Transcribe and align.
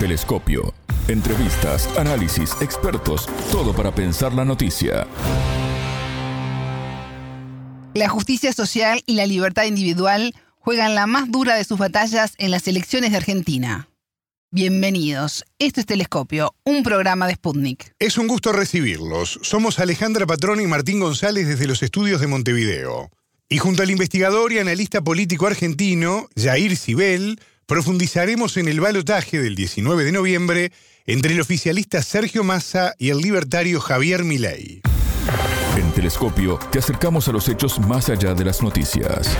Telescopio. 0.00 0.72
Entrevistas, 1.08 1.86
análisis, 1.98 2.56
expertos, 2.62 3.28
todo 3.52 3.74
para 3.74 3.94
pensar 3.94 4.32
la 4.32 4.46
noticia. 4.46 5.06
La 7.92 8.08
justicia 8.08 8.54
social 8.54 9.02
y 9.04 9.16
la 9.16 9.26
libertad 9.26 9.64
individual 9.64 10.34
juegan 10.58 10.94
la 10.94 11.06
más 11.06 11.30
dura 11.30 11.54
de 11.54 11.64
sus 11.64 11.78
batallas 11.78 12.32
en 12.38 12.50
las 12.50 12.66
elecciones 12.66 13.10
de 13.10 13.18
Argentina. 13.18 13.90
Bienvenidos. 14.50 15.44
Esto 15.58 15.80
es 15.80 15.86
Telescopio, 15.86 16.54
un 16.64 16.82
programa 16.82 17.26
de 17.26 17.34
Sputnik. 17.34 17.92
Es 17.98 18.16
un 18.16 18.26
gusto 18.26 18.52
recibirlos. 18.52 19.38
Somos 19.42 19.80
Alejandra 19.80 20.26
Patrón 20.26 20.62
y 20.62 20.66
Martín 20.66 21.00
González 21.00 21.46
desde 21.46 21.66
los 21.66 21.82
estudios 21.82 22.22
de 22.22 22.26
Montevideo. 22.26 23.10
Y 23.50 23.58
junto 23.58 23.82
al 23.82 23.90
investigador 23.90 24.50
y 24.54 24.60
analista 24.60 25.02
político 25.02 25.46
argentino, 25.46 26.26
Jair 26.36 26.78
Sibel, 26.78 27.38
profundizaremos 27.70 28.56
en 28.56 28.66
el 28.66 28.80
balotaje 28.80 29.40
del 29.40 29.54
19 29.54 30.02
de 30.02 30.10
noviembre 30.10 30.72
entre 31.06 31.34
el 31.34 31.40
oficialista 31.40 32.02
Sergio 32.02 32.42
Massa 32.42 32.96
y 32.98 33.10
el 33.10 33.18
libertario 33.18 33.80
Javier 33.80 34.24
Milei. 34.24 34.82
En 35.76 35.92
Telescopio 35.92 36.58
te 36.72 36.80
acercamos 36.80 37.28
a 37.28 37.32
los 37.32 37.48
hechos 37.48 37.78
más 37.78 38.08
allá 38.08 38.34
de 38.34 38.44
las 38.44 38.60
noticias. 38.60 39.36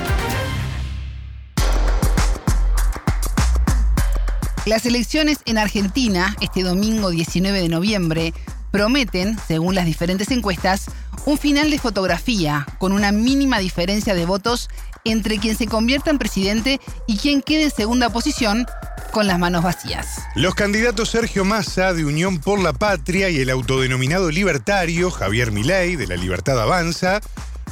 Las 4.65 4.87
elecciones 4.87 5.41
en 5.45 5.59
Argentina, 5.59 6.37
este 6.41 6.63
domingo 6.63 7.11
19 7.11 7.61
de 7.61 7.69
noviembre, 7.69 8.33
prometen, 8.71 9.37
según 9.49 9.75
las 9.75 9.87
diferentes 9.87 10.31
encuestas, 10.31 10.87
un 11.27 11.37
final 11.37 11.69
de 11.71 11.81
fotografía 11.81 12.65
con 12.79 12.93
una 12.93 13.11
mínima 13.11 13.59
diferencia 13.59 14.15
de 14.15 14.25
votos 14.25 14.71
entre 15.05 15.39
quien 15.39 15.57
se 15.57 15.67
convierta 15.67 16.11
en 16.11 16.19
presidente 16.19 16.81
y 17.07 17.17
quien 17.19 17.43
quede 17.43 17.65
en 17.65 17.71
segunda 17.71 18.11
posición 18.11 18.67
con 19.11 19.27
las 19.27 19.39
manos 19.39 19.63
vacías. 19.63 20.23
Los 20.35 20.55
candidatos 20.55 21.11
Sergio 21.11 21.45
Massa 21.45 21.93
de 21.93 22.05
Unión 22.05 22.39
por 22.39 22.61
la 22.61 22.73
Patria 22.73 23.29
y 23.29 23.41
el 23.41 23.51
autodenominado 23.51 24.31
libertario 24.31 25.11
Javier 25.11 25.53
Milei 25.53 25.97
de 25.97 26.07
la 26.07 26.17
Libertad 26.17 26.61
Avanza 26.61 27.21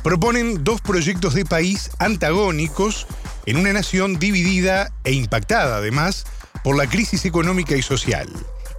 proponen 0.03 0.65
dos 0.65 0.81
proyectos 0.81 1.35
de 1.35 1.45
país 1.45 1.91
antagónicos 1.99 3.07
en 3.47 3.57
una 3.57 3.73
nación 3.73 4.19
dividida 4.19 4.93
e 5.05 5.13
impactada 5.13 5.77
además 5.77 6.25
por 6.63 6.77
la 6.77 6.87
crisis 6.87 7.25
económica 7.25 7.77
y 7.77 7.83
social. 7.83 8.29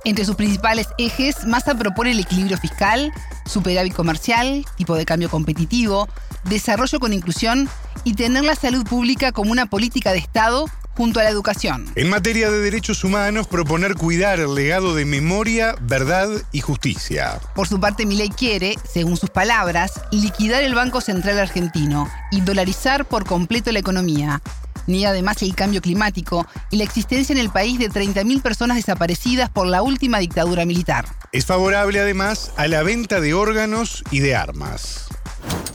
Entre 0.06 0.24
sus 0.26 0.36
principales 0.36 0.88
ejes, 0.98 1.46
Massa 1.46 1.76
propone 1.76 2.12
el 2.12 2.20
equilibrio 2.20 2.58
fiscal, 2.58 3.12
superávit 3.50 3.94
comercial, 3.94 4.66
tipo 4.78 4.96
de 4.96 5.06
cambio 5.06 5.30
competitivo, 5.30 6.08
desarrollo 6.46 7.00
con 7.00 7.14
inclusión 7.14 7.68
y 8.04 8.14
tener 8.14 8.44
la 8.44 8.56
salud 8.56 8.86
pública 8.86 9.32
como 9.32 9.52
una 9.52 9.66
política 9.66 10.12
de 10.12 10.20
Estado 10.20 10.68
junto 10.96 11.22
a 11.22 11.24
la 11.24 11.30
educación. 11.30 11.86
En 11.96 12.10
materia 12.10 12.52
de 12.52 12.60
derechos 12.60 13.06
humanos, 13.06 13.48
proponer 13.48 13.96
cuidar 13.96 14.42
el 14.42 14.54
legado 14.54 14.96
de 14.96 15.06
memoria, 15.06 15.76
verdad 15.80 16.30
y 16.52 16.60
justicia. 16.60 17.40
Por 17.56 17.70
su 17.70 17.80
parte, 17.80 18.06
Milei 18.06 18.28
quiere, 18.28 18.76
según 18.84 19.16
sus 19.16 19.30
palabras, 19.30 19.94
liquidar 20.12 20.62
el 20.62 20.76
Banco 20.76 21.00
Central 21.00 21.40
argentino 21.40 22.10
y 22.32 22.42
dolarizar 22.42 23.06
por 23.06 23.26
completo 23.26 23.72
la 23.72 23.80
economía. 23.80 24.42
Ni 24.90 25.06
además 25.06 25.44
el 25.44 25.54
cambio 25.54 25.82
climático 25.82 26.48
y 26.72 26.78
la 26.78 26.84
existencia 26.84 27.32
en 27.32 27.40
el 27.40 27.52
país 27.52 27.78
de 27.78 27.92
30.000 27.92 28.42
personas 28.42 28.76
desaparecidas 28.76 29.48
por 29.52 29.68
la 29.68 29.84
última 29.84 30.18
dictadura 30.18 30.66
militar. 30.66 31.06
Es 31.32 31.46
favorable 31.46 32.00
además 32.00 32.52
a 32.58 32.68
la 32.68 32.82
venta 32.82 33.22
de 33.22 33.36
órganos 33.36 34.04
y 34.10 34.20
de 34.20 34.36
armas. 34.36 35.08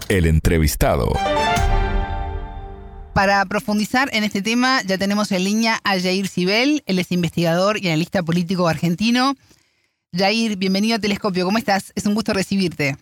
El 0.08 0.26
entrevistado. 0.26 1.12
Para 3.14 3.44
profundizar 3.44 4.08
en 4.12 4.24
este 4.24 4.42
tema, 4.42 4.82
ya 4.84 4.98
tenemos 4.98 5.30
en 5.30 5.44
línea 5.44 5.78
a 5.84 5.90
Jair 6.00 6.26
Sibel, 6.26 6.82
él 6.84 6.98
es 6.98 7.12
investigador 7.12 7.78
y 7.78 7.86
analista 7.86 8.24
político 8.24 8.66
argentino. 8.66 9.34
Jair, 10.12 10.56
bienvenido 10.56 10.96
a 10.96 10.98
Telescopio, 10.98 11.44
¿cómo 11.44 11.58
estás? 11.58 11.92
Es 11.94 12.04
un 12.06 12.14
gusto 12.14 12.32
recibirte. 12.32 12.96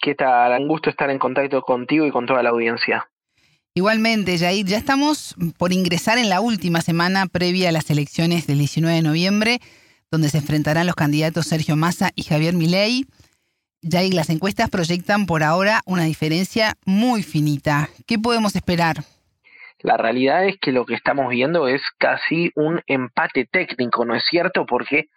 ¿Qué 0.00 0.14
tal? 0.14 0.62
Un 0.62 0.68
gusto 0.68 0.88
estar 0.88 1.10
en 1.10 1.18
contacto 1.18 1.62
contigo 1.62 2.06
y 2.06 2.12
con 2.12 2.26
toda 2.26 2.44
la 2.44 2.50
audiencia. 2.50 3.08
Igualmente, 3.78 4.36
Jair, 4.36 4.66
ya 4.66 4.76
estamos 4.76 5.36
por 5.56 5.72
ingresar 5.72 6.18
en 6.18 6.28
la 6.28 6.40
última 6.40 6.80
semana 6.80 7.26
previa 7.26 7.68
a 7.68 7.72
las 7.72 7.88
elecciones 7.92 8.48
del 8.48 8.58
19 8.58 8.96
de 8.96 9.02
noviembre, 9.02 9.60
donde 10.10 10.30
se 10.30 10.38
enfrentarán 10.38 10.84
los 10.84 10.96
candidatos 10.96 11.46
Sergio 11.46 11.76
Massa 11.76 12.10
y 12.16 12.24
Javier 12.24 12.54
Milei. 12.54 13.04
Jair, 13.88 14.14
las 14.14 14.30
encuestas 14.30 14.68
proyectan 14.68 15.26
por 15.26 15.44
ahora 15.44 15.82
una 15.86 16.02
diferencia 16.02 16.74
muy 16.86 17.22
finita. 17.22 17.88
¿Qué 18.04 18.18
podemos 18.18 18.56
esperar? 18.56 19.04
La 19.78 19.96
realidad 19.96 20.44
es 20.44 20.58
que 20.60 20.72
lo 20.72 20.84
que 20.84 20.94
estamos 20.94 21.28
viendo 21.28 21.68
es 21.68 21.80
casi 21.98 22.50
un 22.56 22.82
empate 22.88 23.46
técnico, 23.48 24.04
¿no 24.04 24.16
es 24.16 24.24
cierto? 24.28 24.66
Porque 24.66 25.08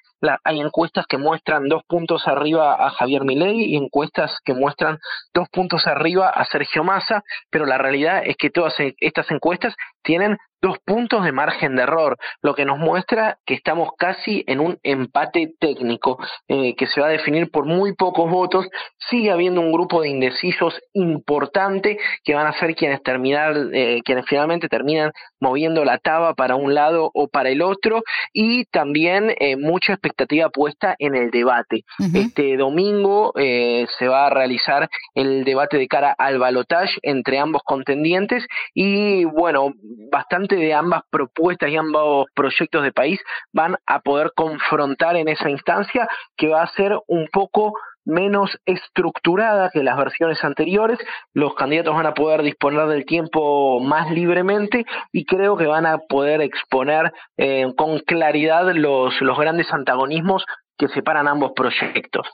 hay 0.43 0.59
encuestas 0.59 1.05
que 1.07 1.17
muestran 1.17 1.67
dos 1.67 1.83
puntos 1.87 2.27
arriba 2.27 2.85
a 2.85 2.89
Javier 2.91 3.23
Milei 3.23 3.73
y 3.73 3.75
encuestas 3.75 4.31
que 4.43 4.53
muestran 4.53 4.99
dos 5.33 5.49
puntos 5.49 5.87
arriba 5.87 6.29
a 6.29 6.45
Sergio 6.45 6.83
Massa, 6.83 7.23
pero 7.49 7.65
la 7.65 7.77
realidad 7.77 8.21
es 8.25 8.37
que 8.37 8.49
todas 8.49 8.79
e, 8.79 8.95
estas 8.99 9.29
encuestas 9.31 9.75
tienen 10.03 10.37
dos 10.61 10.77
puntos 10.85 11.25
de 11.25 11.31
margen 11.31 11.75
de 11.75 11.83
error, 11.83 12.17
lo 12.41 12.53
que 12.53 12.65
nos 12.65 12.77
muestra 12.77 13.39
que 13.45 13.55
estamos 13.55 13.89
casi 13.97 14.43
en 14.47 14.59
un 14.59 14.77
empate 14.83 15.53
técnico 15.59 16.19
eh, 16.47 16.75
que 16.75 16.87
se 16.87 17.01
va 17.01 17.07
a 17.07 17.11
definir 17.11 17.49
por 17.49 17.65
muy 17.65 17.95
pocos 17.95 18.29
votos. 18.29 18.67
Sigue 19.09 19.31
habiendo 19.31 19.61
un 19.61 19.71
grupo 19.71 20.01
de 20.01 20.09
indecisos 20.09 20.79
importante 20.93 21.97
que 22.23 22.35
van 22.35 22.45
a 22.45 22.53
ser 22.59 22.75
quienes 22.75 23.01
terminar, 23.01 23.55
eh, 23.73 24.01
quienes 24.05 24.25
finalmente 24.27 24.67
terminan 24.67 25.11
moviendo 25.39 25.83
la 25.83 25.97
taba 25.97 26.35
para 26.35 26.55
un 26.55 26.75
lado 26.75 27.09
o 27.13 27.27
para 27.27 27.49
el 27.49 27.63
otro 27.63 28.03
y 28.31 28.65
también 28.65 29.33
eh, 29.39 29.57
mucha 29.57 29.93
expectativa 29.93 30.49
puesta 30.49 30.95
en 30.99 31.15
el 31.15 31.31
debate. 31.31 31.83
Este 32.13 32.57
domingo 32.57 33.33
se 33.35 34.07
va 34.07 34.27
a 34.27 34.29
realizar 34.29 34.89
el 35.15 35.43
debate 35.43 35.77
de 35.77 35.87
cara 35.87 36.13
al 36.17 36.37
balotage 36.37 36.99
entre 37.01 37.39
ambos 37.39 37.61
contendientes 37.63 38.45
y 38.73 39.25
bueno, 39.25 39.73
bastante 40.11 40.55
de 40.55 40.73
ambas 40.73 41.01
propuestas 41.09 41.69
y 41.69 41.77
ambos 41.77 42.27
proyectos 42.33 42.83
de 42.83 42.91
país 42.91 43.19
van 43.53 43.77
a 43.85 43.99
poder 43.99 44.31
confrontar 44.35 45.15
en 45.15 45.27
esa 45.27 45.49
instancia 45.49 46.07
que 46.37 46.47
va 46.49 46.63
a 46.63 46.73
ser 46.73 46.97
un 47.07 47.27
poco 47.31 47.73
menos 48.05 48.49
estructurada 48.65 49.69
que 49.71 49.83
las 49.83 49.97
versiones 49.97 50.43
anteriores, 50.43 50.97
los 51.33 51.53
candidatos 51.55 51.95
van 51.95 52.07
a 52.07 52.13
poder 52.13 52.41
disponer 52.41 52.87
del 52.87 53.05
tiempo 53.05 53.79
más 53.79 54.11
libremente 54.11 54.85
y 55.11 55.25
creo 55.25 55.55
que 55.55 55.67
van 55.67 55.85
a 55.85 55.99
poder 55.99 56.41
exponer 56.41 57.13
eh, 57.37 57.71
con 57.77 57.99
claridad 57.99 58.73
los, 58.73 59.13
los 59.21 59.37
grandes 59.37 59.71
antagonismos 59.71 60.45
que 60.77 60.87
separan 60.89 61.27
ambos 61.27 61.51
proyectos. 61.55 62.27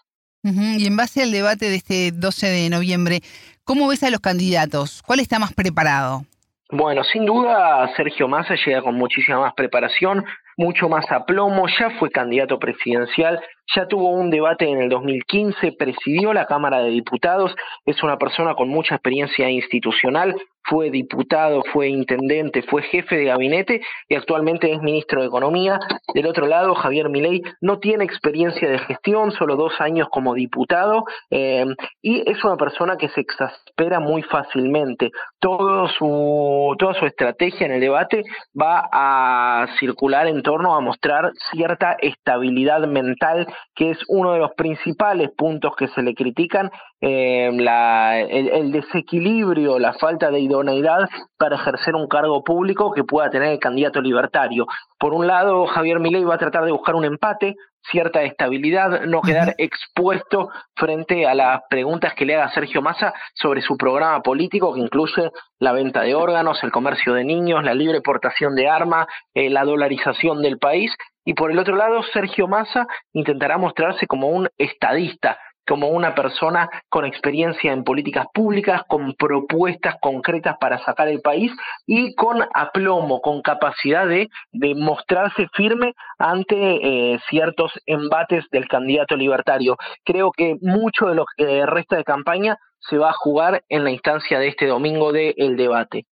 Y 0.44 0.88
en 0.88 0.96
base 0.96 1.24
al 1.24 1.32
debate 1.32 1.70
de 1.70 1.76
este 1.76 2.12
12 2.14 2.48
de 2.48 2.70
noviembre, 2.70 3.22
¿cómo 3.66 3.88
ves 3.88 4.04
a 4.04 4.10
los 4.10 4.22
candidatos? 4.22 5.02
¿Cuál 5.06 5.20
está 5.20 5.40
más 5.40 5.52
preparado? 5.54 6.24
Bueno, 6.70 7.04
sin 7.06 7.26
duda 7.26 7.88
Sergio 7.96 8.28
Massa 8.28 8.56
llega 8.56 8.82
con 8.82 8.96
muchísima 8.96 9.40
más 9.40 9.54
preparación, 9.54 10.26
mucho 10.58 10.90
más 10.90 11.10
aplomo, 11.12 11.66
ya 11.80 11.92
fue 11.92 12.12
candidato 12.12 12.60
presidencial, 12.60 13.42
ya 13.76 13.88
tuvo 13.88 14.10
un 14.10 14.30
debate 14.30 14.66
en 14.70 14.82
el 14.82 14.90
2015, 14.90 15.74
presidió 15.74 16.34
la 16.34 16.46
Cámara 16.46 16.80
de 16.80 16.90
Diputados, 16.90 17.56
es 17.86 18.02
una 18.04 18.18
persona 18.18 18.56
con 18.56 18.70
mucha 18.70 18.96
experiencia 18.96 19.50
institucional, 19.50 20.36
fue 20.68 20.92
diputado, 20.92 21.64
fue 21.72 21.88
intendente, 21.88 22.62
fue 22.62 22.82
jefe 22.84 23.16
de 23.16 23.26
gabinete 23.26 23.82
y 24.10 24.16
actualmente 24.16 24.72
es 24.72 24.82
ministro 24.82 25.22
de 25.22 25.28
Economía. 25.28 25.80
Del 26.14 26.28
otro 26.28 26.46
lado, 26.46 26.76
Javier 26.76 27.10
Milei 27.10 27.42
no 27.62 27.80
tiene 27.80 28.04
experiencia 28.04 28.70
de 28.70 28.80
gestión, 28.80 29.32
solo 29.32 29.56
dos 29.56 29.80
años 29.80 30.10
como 30.12 30.34
diputado 30.34 31.06
eh, 31.30 31.66
y 32.02 32.30
es 32.30 32.44
una 32.44 32.58
persona 32.58 32.98
que 32.98 33.08
se 33.10 33.22
exaspera 33.22 34.00
muy 34.00 34.24
fácilmente. 34.24 35.12
Todo 35.40 35.88
su, 35.88 36.76
toda 36.78 36.94
su 36.96 37.06
estrategia 37.06 37.66
en 37.66 37.74
el 37.74 37.82
debate 37.82 38.24
va 38.60 38.90
a 38.92 39.68
circular 39.80 40.28
en 40.28 40.42
torno 40.44 40.76
a 40.76 40.82
mostrar 40.82 41.32
cierta 41.52 41.94
estabilidad 41.94 42.86
mental, 42.88 43.48
que 43.76 43.92
es 43.92 43.98
uno 44.08 44.34
de 44.34 44.40
los 44.40 44.52
principales 44.56 45.30
puntos 45.38 45.76
que 45.76 45.88
se 45.90 46.02
le 46.02 46.14
critican, 46.16 46.72
eh, 47.02 47.50
la, 47.54 48.20
el, 48.20 48.72
desequilibrio, 48.72 49.80
la 49.80 49.94
falta 49.94 50.32
de 50.32 50.40
idoneidad 50.40 51.08
para 51.38 51.56
ejercer 51.56 51.96
un 51.96 52.08
cargo 52.08 52.44
público 52.44 52.92
que 52.92 53.04
pueda 53.04 53.30
tener 53.30 53.52
el 53.52 53.60
candidato 53.60 54.02
libertario. 54.02 54.66
Por 55.00 55.14
un 55.14 55.28
lado, 55.28 55.68
Javier 55.68 56.00
Milei 56.00 56.24
va 56.24 56.36
a 56.36 56.40
tratar 56.40 56.66
de 56.66 56.72
buscar 56.72 56.96
un 56.96 57.06
empate, 57.06 57.56
cierta 57.92 58.24
estabilidad, 58.24 59.06
no 59.06 59.22
quedar 59.22 59.56
expuesto 59.58 60.50
frente 60.76 61.26
a 61.28 61.34
las 61.34 61.62
preguntas 61.70 62.14
que 62.16 62.26
le 62.26 62.36
haga 62.36 62.52
Sergio 62.52 62.82
Massa 62.82 63.14
sobre 63.34 63.62
su 63.62 63.78
programa 63.78 64.22
político 64.22 64.74
que 64.74 64.82
incluye 64.82 65.32
la 65.60 65.72
venta 65.72 66.02
de 66.02 66.16
órganos, 66.16 66.64
el 66.64 66.72
comercio 66.72 67.14
de 67.14 67.24
niños, 67.24 67.64
la 67.64 67.74
libre 67.74 68.02
portación 68.02 68.56
de 68.56 68.68
armas, 68.68 69.08
eh, 69.34 69.50
la 69.50 69.64
dolarización 69.64 70.42
del 70.42 70.58
país. 70.58 70.92
Y 71.28 71.34
por 71.34 71.52
el 71.52 71.60
otro 71.60 71.76
lado, 71.76 72.04
Sergio 72.14 72.48
Massa 72.48 72.88
intentará 73.12 73.58
mostrarse 73.58 74.08
como 74.08 74.30
un 74.30 74.48
estadista, 74.58 75.38
como 75.68 75.90
una 75.90 76.16
persona 76.16 76.70
con 76.88 77.04
experiencia 77.04 77.74
en 77.74 77.84
políticas 77.84 78.28
públicas, 78.34 78.84
con 78.88 79.14
propuestas 79.14 79.96
concretas 80.00 80.56
para 80.58 80.82
sacar 80.86 81.10
el 81.10 81.20
país 81.20 81.52
y 81.86 82.16
con 82.16 82.46
aplomo, 82.54 83.20
con 83.20 83.42
capacidad 83.42 84.08
de, 84.08 84.30
de 84.54 84.74
mostrarse 84.74 85.48
firme 85.54 85.96
ante 86.18 86.56
eh, 86.56 87.20
ciertos 87.30 87.74
embates 87.86 88.46
del 88.50 88.70
candidato 88.70 89.18
libertario. 89.18 89.76
Creo 90.06 90.32
que 90.32 90.56
mucho 90.62 91.08
de 91.08 91.16
lo 91.16 91.26
que 91.36 91.66
resta 91.66 91.98
de 91.98 92.06
campaña 92.06 92.56
se 92.80 92.98
va 92.98 93.10
a 93.10 93.18
jugar 93.20 93.66
en 93.68 93.84
la 93.84 93.92
instancia 93.92 94.40
de 94.40 94.48
este 94.48 94.68
domingo 94.68 95.12
del 95.12 95.34
el 95.36 95.58
debate. 95.58 96.06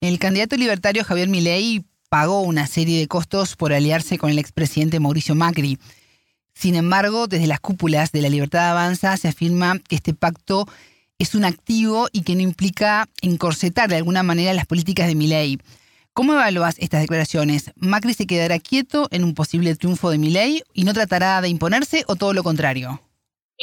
El 0.00 0.18
candidato 0.18 0.56
libertario 0.56 1.04
Javier 1.04 1.28
Milei 1.28 1.84
pagó 2.10 2.42
una 2.42 2.66
serie 2.66 2.98
de 2.98 3.06
costos 3.06 3.56
por 3.56 3.72
aliarse 3.72 4.18
con 4.18 4.30
el 4.30 4.38
expresidente 4.38 5.00
Mauricio 5.00 5.34
Macri. 5.34 5.78
Sin 6.52 6.74
embargo, 6.74 7.28
desde 7.28 7.46
las 7.46 7.60
cúpulas 7.60 8.10
de 8.12 8.20
la 8.20 8.28
Libertad 8.28 8.72
Avanza 8.72 9.16
se 9.16 9.28
afirma 9.28 9.78
que 9.78 9.94
este 9.94 10.12
pacto 10.12 10.66
es 11.18 11.36
un 11.36 11.44
activo 11.44 12.08
y 12.12 12.22
que 12.22 12.34
no 12.34 12.42
implica 12.42 13.08
encorsetar 13.22 13.88
de 13.88 13.96
alguna 13.96 14.24
manera 14.24 14.52
las 14.52 14.66
políticas 14.66 15.06
de 15.06 15.14
Milei. 15.14 15.58
¿Cómo 16.12 16.32
evalúas 16.32 16.74
estas 16.78 17.00
declaraciones? 17.00 17.70
¿Macri 17.76 18.12
se 18.12 18.26
quedará 18.26 18.58
quieto 18.58 19.06
en 19.12 19.22
un 19.22 19.34
posible 19.34 19.74
triunfo 19.76 20.10
de 20.10 20.18
Milei 20.18 20.62
y 20.74 20.82
no 20.82 20.92
tratará 20.92 21.40
de 21.40 21.48
imponerse 21.48 22.02
o 22.08 22.16
todo 22.16 22.32
lo 22.32 22.42
contrario? 22.42 23.00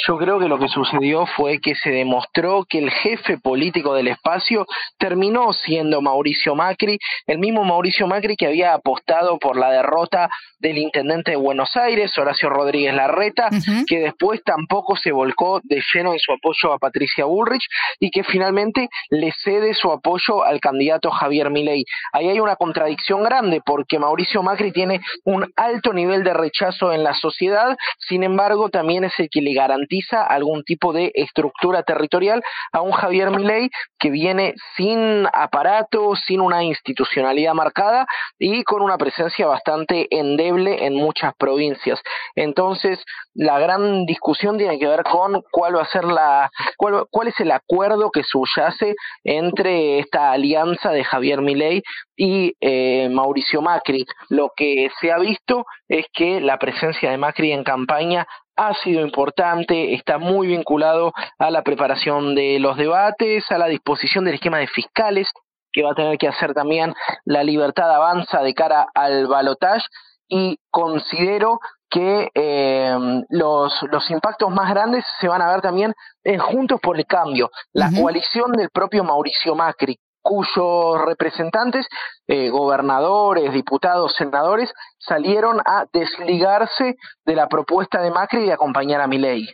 Yo 0.06 0.16
creo 0.18 0.40
que 0.40 0.48
lo 0.48 0.60
que 0.60 0.68
sucedió 0.68 1.26
fue 1.26 1.58
que 1.60 1.74
se 1.74 1.90
demostró 1.90 2.66
que 2.70 2.78
el 2.78 2.92
jefe 2.92 3.40
político 3.40 3.96
del 3.96 4.10
espacio 4.10 4.68
terminó 5.00 5.54
siendo 5.54 6.02
Mauricio 6.02 6.54
Macri, 6.54 7.00
el 7.26 7.40
mismo 7.40 7.64
Mauricio 7.64 8.06
Macri 8.06 8.36
que 8.36 8.46
había 8.46 8.76
apostado 8.76 9.40
por 9.40 9.58
la 9.58 9.72
derrota 9.72 10.30
del 10.60 10.78
intendente 10.78 11.32
de 11.32 11.38
Buenos 11.38 11.76
Aires, 11.76 12.16
Horacio 12.16 12.48
Rodríguez 12.50 12.94
Larreta, 12.94 13.50
que 13.88 14.00
después 14.00 14.44
tampoco 14.44 14.96
se 14.96 15.12
volcó 15.12 15.62
de 15.64 15.82
lleno 15.92 16.14
en 16.14 16.20
su 16.20 16.32
apoyo 16.32 16.74
a 16.74 16.78
Patricia 16.78 17.26
Bullrich 17.26 17.68
y 18.00 18.12
que 18.12 18.24
finalmente 18.24 18.90
le 19.10 19.32
cede 19.44 19.74
su 19.74 19.92
apoyo 19.92 20.44
al 20.44 20.60
candidato 20.60 21.10
Javier 21.10 21.50
Milei. 21.50 21.86
Ahí 22.14 22.30
hay 22.30 22.40
una 22.40 22.56
contradicción 22.56 23.24
grande 23.24 23.62
porque 23.66 23.98
Mauricio 23.98 24.44
Macri 24.44 24.72
tiene 24.72 25.02
un 25.26 25.52
alto 25.56 25.92
nivel 25.92 26.24
de 26.24 26.36
rechazo 26.36 26.94
en 26.94 27.04
la 27.04 27.16
sociedad, 27.16 27.76
sin 28.08 28.22
embargo 28.22 28.70
también 28.70 29.04
es 29.04 29.14
el 29.18 29.30
que 29.30 29.42
le 29.42 29.54
garantiza 29.54 29.87
algún 30.24 30.64
tipo 30.64 30.94
de 30.94 31.12
estructura 31.16 31.84
territorial 31.84 32.42
a 32.72 32.82
un 32.82 32.92
Javier 32.92 33.32
Milei 33.32 33.70
que 34.00 34.10
viene 34.10 34.54
sin 34.76 35.26
aparato, 35.34 36.16
sin 36.16 36.42
una 36.42 36.64
institucionalidad 36.64 37.54
marcada 37.54 38.06
y 38.38 38.64
con 38.64 38.82
una 38.82 38.98
presencia 38.98 39.48
bastante 39.48 40.08
endeble 40.12 40.86
en 40.86 40.96
muchas 40.96 41.34
provincias. 41.38 42.02
Entonces, 42.36 43.04
la 43.34 43.60
gran 43.60 44.06
discusión 44.06 44.58
tiene 44.58 44.80
que 44.80 44.88
ver 44.88 45.04
con 45.04 45.42
cuál 45.52 45.78
va 45.78 45.84
a 45.84 45.92
ser 45.92 46.04
la 46.04 46.50
cuál, 46.78 47.06
cuál 47.10 47.28
es 47.30 47.40
el 47.40 47.52
acuerdo 47.52 48.12
que 48.12 48.24
subyace 48.24 48.96
entre 49.24 50.00
esta 50.00 50.32
alianza 50.32 50.92
de 50.92 51.04
Javier 51.04 51.42
Milei 51.42 51.82
y 52.16 52.54
eh, 52.62 53.10
Mauricio 53.10 53.62
Macri. 53.62 54.06
Lo 54.30 54.52
que 54.56 54.90
se 55.00 55.12
ha 55.12 55.20
visto 55.20 55.66
es 55.88 56.06
que 56.14 56.42
la 56.42 56.58
presencia 56.58 57.12
de 57.12 57.18
Macri 57.18 57.52
en 57.52 57.64
campaña 57.64 58.28
ha 58.58 58.74
sido 58.84 59.02
importante, 59.02 59.94
está 59.94 60.18
muy 60.18 60.48
vinculado 60.48 61.14
a 61.38 61.52
la 61.52 61.62
preparación 61.62 62.36
de 62.36 62.60
los 62.60 62.76
debates, 62.76 63.50
a 63.52 63.58
la 63.58 63.68
disposición 63.68 64.26
del 64.26 64.36
esquema 64.36 64.58
de 64.58 64.68
fiscales 64.68 65.32
que 65.72 65.84
va 65.84 65.92
a 65.92 65.96
tener 65.96 66.18
que 66.18 66.28
hacer 66.28 66.54
también 66.54 66.94
la 67.24 67.44
libertad 67.44 67.94
avanza 67.94 68.42
de 68.42 68.54
cara 68.56 68.88
al 68.96 69.28
balotaje 69.28 69.86
y 70.28 70.58
considero 70.72 71.60
que 71.90 72.30
eh, 72.34 72.98
los, 73.30 73.74
los 73.92 74.10
impactos 74.10 74.50
más 74.50 74.70
grandes 74.70 75.06
se 75.22 75.28
van 75.28 75.42
a 75.42 75.52
ver 75.52 75.62
también 75.62 75.94
en 76.24 76.40
Juntos 76.40 76.82
por 76.82 76.98
el 76.98 77.06
Cambio, 77.06 77.50
la 77.72 77.90
coalición 77.92 78.52
del 78.54 78.70
propio 78.70 79.04
Mauricio 79.04 79.56
Macri, 79.56 79.98
cuyos 80.28 81.06
representantes, 81.06 81.88
eh, 82.28 82.50
gobernadores, 82.50 83.54
diputados, 83.54 84.14
senadores, 84.18 84.70
salieron 85.00 85.62
a 85.66 85.86
desligarse 85.94 86.98
de 87.26 87.36
la 87.36 87.48
propuesta 87.48 88.02
de 88.02 88.12
Macri 88.12 88.46
de 88.46 88.52
acompañar 88.52 89.00
a 89.00 89.08
Milei. 89.08 89.48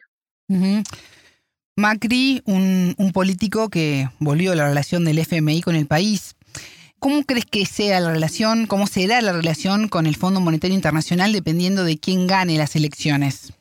Macri, 1.76 2.42
un, 2.46 2.96
un, 2.98 3.12
político 3.12 3.70
que 3.70 4.10
volvió 4.20 4.56
la 4.56 4.68
relación 4.68 5.06
del 5.06 5.20
FMI 5.20 5.62
con 5.62 5.76
el 5.76 5.86
país. 5.86 6.36
¿Cómo 6.98 7.22
crees 7.24 7.46
que 7.46 7.68
sea 7.68 8.00
la 8.00 8.12
relación, 8.12 8.66
cómo 8.66 8.88
será 8.88 9.22
la 9.22 9.34
relación 9.34 9.90
con 9.90 10.08
el 10.08 10.16
Fondo 10.16 10.40
Monetario 10.40 10.76
Internacional 10.76 11.34
dependiendo 11.34 11.84
de 11.84 12.00
quién 12.00 12.26
gane 12.26 12.58
las 12.58 12.76
elecciones? 12.76 13.54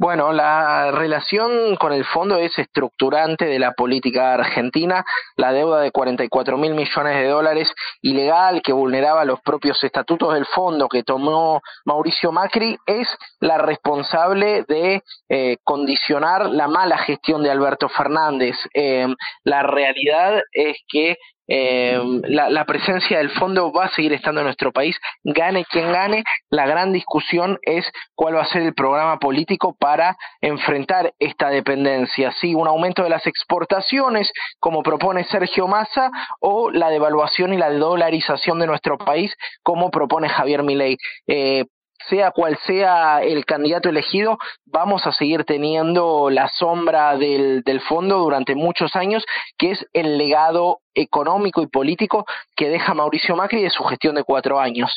Bueno, 0.00 0.32
la 0.32 0.92
relación 0.92 1.76
con 1.76 1.92
el 1.92 2.06
fondo 2.06 2.38
es 2.38 2.58
estructurante 2.58 3.44
de 3.44 3.58
la 3.58 3.72
política 3.72 4.32
argentina. 4.32 5.04
La 5.36 5.52
deuda 5.52 5.82
de 5.82 5.90
44 5.90 6.56
mil 6.56 6.72
millones 6.72 7.16
de 7.16 7.26
dólares 7.26 7.70
ilegal 8.00 8.62
que 8.62 8.72
vulneraba 8.72 9.26
los 9.26 9.42
propios 9.42 9.84
estatutos 9.84 10.32
del 10.32 10.46
fondo 10.46 10.88
que 10.88 11.02
tomó 11.02 11.60
Mauricio 11.84 12.32
Macri 12.32 12.78
es 12.86 13.14
la 13.40 13.58
responsable 13.58 14.64
de 14.66 15.02
eh, 15.28 15.58
condicionar 15.64 16.48
la 16.48 16.66
mala 16.66 16.96
gestión 16.96 17.42
de 17.42 17.50
Alberto 17.50 17.90
Fernández. 17.90 18.56
Eh, 18.72 19.06
la 19.44 19.64
realidad 19.64 20.40
es 20.54 20.78
que 20.88 21.18
eh, 21.52 21.98
la, 22.28 22.64
presencia 22.64 23.18
del 23.18 23.30
fondo 23.30 23.72
va 23.72 23.86
a 23.86 23.90
seguir 23.90 24.12
estando 24.12 24.40
en 24.40 24.46
nuestro 24.46 24.70
país, 24.70 24.96
gane 25.24 25.64
quien 25.64 25.90
gane. 25.90 26.22
La 26.48 26.64
gran 26.64 26.92
discusión 26.92 27.58
es 27.62 27.84
cuál 28.14 28.36
va 28.36 28.42
a 28.42 28.46
ser 28.46 28.62
el 28.62 28.72
programa 28.72 29.18
político 29.18 29.74
para 29.76 30.16
enfrentar 30.40 31.12
esta 31.18 31.50
dependencia. 31.50 32.30
Sí, 32.40 32.54
un 32.54 32.68
aumento 32.68 33.02
de 33.02 33.10
las 33.10 33.26
exportaciones, 33.26 34.30
como 34.60 34.84
propone 34.84 35.24
Sergio 35.24 35.66
Massa, 35.66 36.12
o 36.38 36.70
la 36.70 36.88
devaluación 36.88 37.52
y 37.52 37.56
la 37.56 37.70
dolarización 37.70 38.60
de 38.60 38.68
nuestro 38.68 38.96
país, 38.96 39.34
como 39.64 39.90
propone 39.90 40.28
Javier 40.28 40.62
Milei. 40.62 40.98
Eh, 41.26 41.64
sea 42.10 42.32
cual 42.32 42.58
sea 42.66 43.22
el 43.22 43.46
candidato 43.46 43.88
elegido, 43.88 44.36
vamos 44.66 45.06
a 45.06 45.12
seguir 45.12 45.44
teniendo 45.44 46.28
la 46.28 46.50
sombra 46.58 47.16
del, 47.16 47.62
fondo 47.88 48.18
durante 48.18 48.54
muchos 48.54 48.94
años, 48.94 49.24
que 49.56 49.70
es 49.70 49.86
el 49.94 50.18
legado 50.18 50.80
económico 50.94 51.62
y 51.62 51.68
político 51.68 52.26
que 52.54 52.68
deja 52.68 52.92
Mauricio 52.92 53.36
Macri 53.36 53.62
de 53.62 53.70
su 53.70 53.82
gestión 53.84 54.16
de 54.16 54.24
cuatro 54.24 54.60
años. 54.60 54.90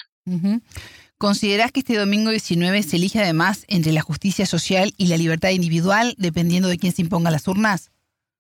¿Considerás 1.18 1.72
que 1.72 1.80
este 1.80 1.98
domingo 1.98 2.32
19 2.32 2.84
se 2.84 2.98
elige 2.98 3.20
además 3.20 3.64
entre 3.70 3.94
la 3.94 4.02
justicia 4.02 4.46
social 4.46 4.92
y 4.98 5.08
la 5.08 5.16
libertad 5.16 5.52
individual, 5.52 6.16
dependiendo 6.18 6.68
de 6.68 6.78
quién 6.78 6.92
se 6.92 7.02
imponga 7.02 7.32
las 7.32 7.48
urnas? 7.48 7.93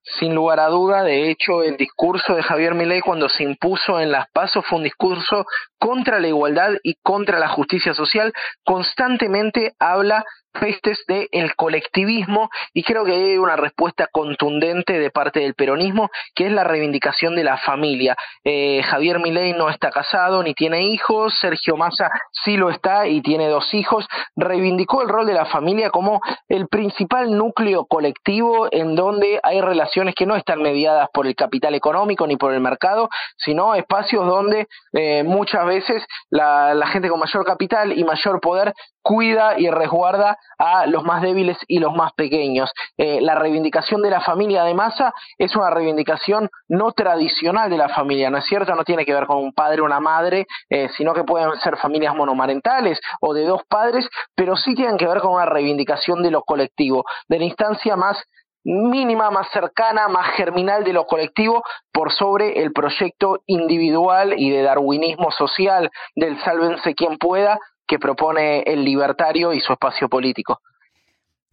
Sin 0.04 0.36
lugar 0.36 0.60
a 0.60 0.68
duda, 0.68 1.02
de 1.04 1.30
hecho, 1.30 1.64
el 1.64 1.78
discurso 1.78 2.36
de 2.36 2.44
Javier 2.44 2.76
Milei 2.76 3.00
cuando 3.00 3.30
se 3.30 3.44
impuso 3.44 4.02
en 4.02 4.12
las 4.12 4.30
pasos 4.32 4.66
fue 4.66 4.80
un 4.80 4.84
discurso 4.84 5.46
contra 5.80 6.20
la 6.20 6.28
igualdad 6.28 6.72
y 6.84 6.96
contra 7.02 7.40
la 7.40 7.48
justicia 7.48 7.94
social. 7.94 8.34
Constantemente 8.66 9.74
habla 9.80 10.26
pestes 10.54 11.04
del 11.08 11.28
el 11.32 11.56
colectivismo 11.56 12.50
y 12.74 12.84
creo 12.84 13.06
que 13.06 13.14
hay 13.14 13.38
una 13.38 13.56
respuesta 13.56 14.08
contundente 14.12 15.00
de 15.00 15.10
parte 15.10 15.40
del 15.40 15.56
peronismo 15.56 16.10
que 16.36 16.48
es 16.48 16.52
la 16.52 16.64
reivindicación 16.64 17.36
de 17.36 17.44
la 17.44 17.58
familia. 17.58 18.16
Eh, 18.44 18.82
Javier 18.84 19.20
Milei 19.20 19.54
no 19.54 19.70
está 19.70 19.90
casado 19.90 20.44
ni 20.44 20.54
tiene 20.54 20.84
hijos, 20.84 21.38
Sergio 21.40 21.78
Massa 21.78 22.10
sí 22.32 22.58
lo 22.58 22.70
está 22.70 23.08
y 23.08 23.22
tiene 23.22 23.48
dos 23.48 23.74
hijos, 23.74 24.08
reivindicó 24.36 25.02
el 25.02 25.10
rol 25.10 25.26
de 25.26 25.34
la 25.34 25.46
familia 25.46 25.90
como 25.90 26.22
el 26.48 26.68
principal 26.68 27.36
núcleo 27.36 27.86
colectivo 27.86 28.68
en 28.72 28.96
donde 28.96 29.40
hay 29.44 29.62
relaciones 29.62 30.16
que 30.16 30.26
no 30.26 30.36
están 30.36 30.62
mediadas 30.62 31.10
por 31.14 31.28
el 31.28 31.36
capital 31.36 31.76
económico 31.76 32.28
ni 32.28 32.38
por 32.38 32.54
el 32.54 32.62
mercado, 32.62 33.10
sino 33.38 33.76
espacios 33.76 34.26
donde 34.26 34.68
eh, 34.94 35.24
muchas 35.24 35.66
veces 35.66 36.04
la 36.30 36.88
gente 36.88 37.10
con 37.10 37.20
mayor 37.20 37.46
capital 37.46 37.98
y 37.98 38.04
mayor 38.04 38.40
poder 38.40 38.74
cuida 39.04 39.60
y 39.60 39.70
resguarda 39.70 40.38
a 40.58 40.88
los 40.88 41.04
más 41.04 41.22
débiles 41.22 41.58
y 41.68 41.80
los 41.80 41.94
más 41.94 42.14
pequeños. 42.14 42.72
Eh, 42.98 43.22
la 43.22 43.36
reivindicación 43.36 44.02
de 44.02 44.10
la 44.10 44.22
familia 44.22 44.64
de 44.64 44.74
masa 44.74 45.14
es 45.38 45.56
una 45.56 45.70
reivindicación 45.70 46.50
no 46.70 46.94
tradicional 46.94 47.70
de 47.70 47.78
la 47.78 47.90
familia, 47.90 48.30
¿no 48.30 48.38
es 48.38 48.46
cierto? 48.46 48.74
No 48.74 48.84
tiene 48.84 49.06
que 49.06 49.14
ver 49.14 49.28
con 49.28 49.38
un 49.38 49.54
padre 49.54 49.82
o 49.82 49.86
una 49.86 50.00
madre, 50.00 50.48
eh, 50.70 50.90
sino 50.98 51.14
que 51.14 51.24
pueden 51.24 51.52
ser 51.60 51.78
familias 51.78 52.16
monomarentales 52.16 53.00
o 53.22 53.34
de 53.34 53.46
dos 53.46 53.62
padres, 53.68 54.10
pero 54.36 54.56
sí 54.56 54.74
tienen 54.74 54.98
que 54.98 55.08
ver 55.08 55.20
con 55.20 55.34
una 55.34 55.46
reivindicación 55.46 56.24
de 56.24 56.32
lo 56.32 56.44
colectivo, 56.44 57.04
de 57.28 57.40
la 57.40 57.46
instancia 57.46 57.96
más 57.96 58.24
mínima, 58.64 59.30
más 59.30 59.50
cercana, 59.52 60.08
más 60.08 60.36
germinal 60.36 60.84
de 60.84 60.94
lo 60.94 61.06
colectivo 61.06 61.64
por 61.92 62.12
sobre 62.12 62.62
el 62.62 62.72
proyecto 62.72 63.42
individual 63.46 64.34
y 64.38 64.52
de 64.52 64.64
darwinismo 64.64 65.32
social 65.32 65.92
del 66.16 66.40
sálvense 66.44 66.96
quien 66.96 67.18
pueda 67.18 67.60
que 67.88 68.00
propone 68.00 68.62
el 68.62 68.84
libertario 68.84 69.54
y 69.54 69.60
su 69.60 69.74
espacio 69.74 70.10
político. 70.10 70.62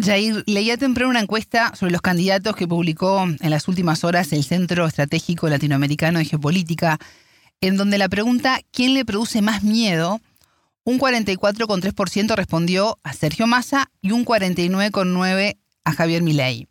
Jair, 0.02 0.42
leía 0.46 0.76
temprano 0.78 1.10
una 1.10 1.20
encuesta 1.20 1.74
sobre 1.74 1.92
los 1.92 2.00
candidatos 2.00 2.56
que 2.56 2.66
publicó 2.66 3.22
en 3.22 3.50
las 3.50 3.68
últimas 3.68 4.02
horas 4.02 4.32
el 4.32 4.44
Centro 4.44 4.86
Estratégico 4.86 5.48
Latinoamericano 5.48 6.18
de 6.18 6.24
Geopolítica, 6.24 6.98
en 7.60 7.76
donde 7.76 7.98
la 7.98 8.08
pregunta 8.08 8.60
¿quién 8.72 8.94
le 8.94 9.04
produce 9.04 9.42
más 9.42 9.62
miedo? 9.62 10.20
Un 10.84 10.98
44,3% 10.98 12.34
respondió 12.34 12.98
a 13.02 13.12
Sergio 13.12 13.46
Massa 13.46 13.90
y 14.00 14.12
un 14.12 14.24
49,9% 14.24 15.56
a 15.84 15.92
Javier 15.92 16.22
Milei. 16.22 16.68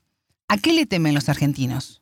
¿A 0.48 0.58
qué 0.58 0.74
le 0.74 0.88
temen 0.88 1.14
los 1.14 1.30
argentinos? 1.30 2.02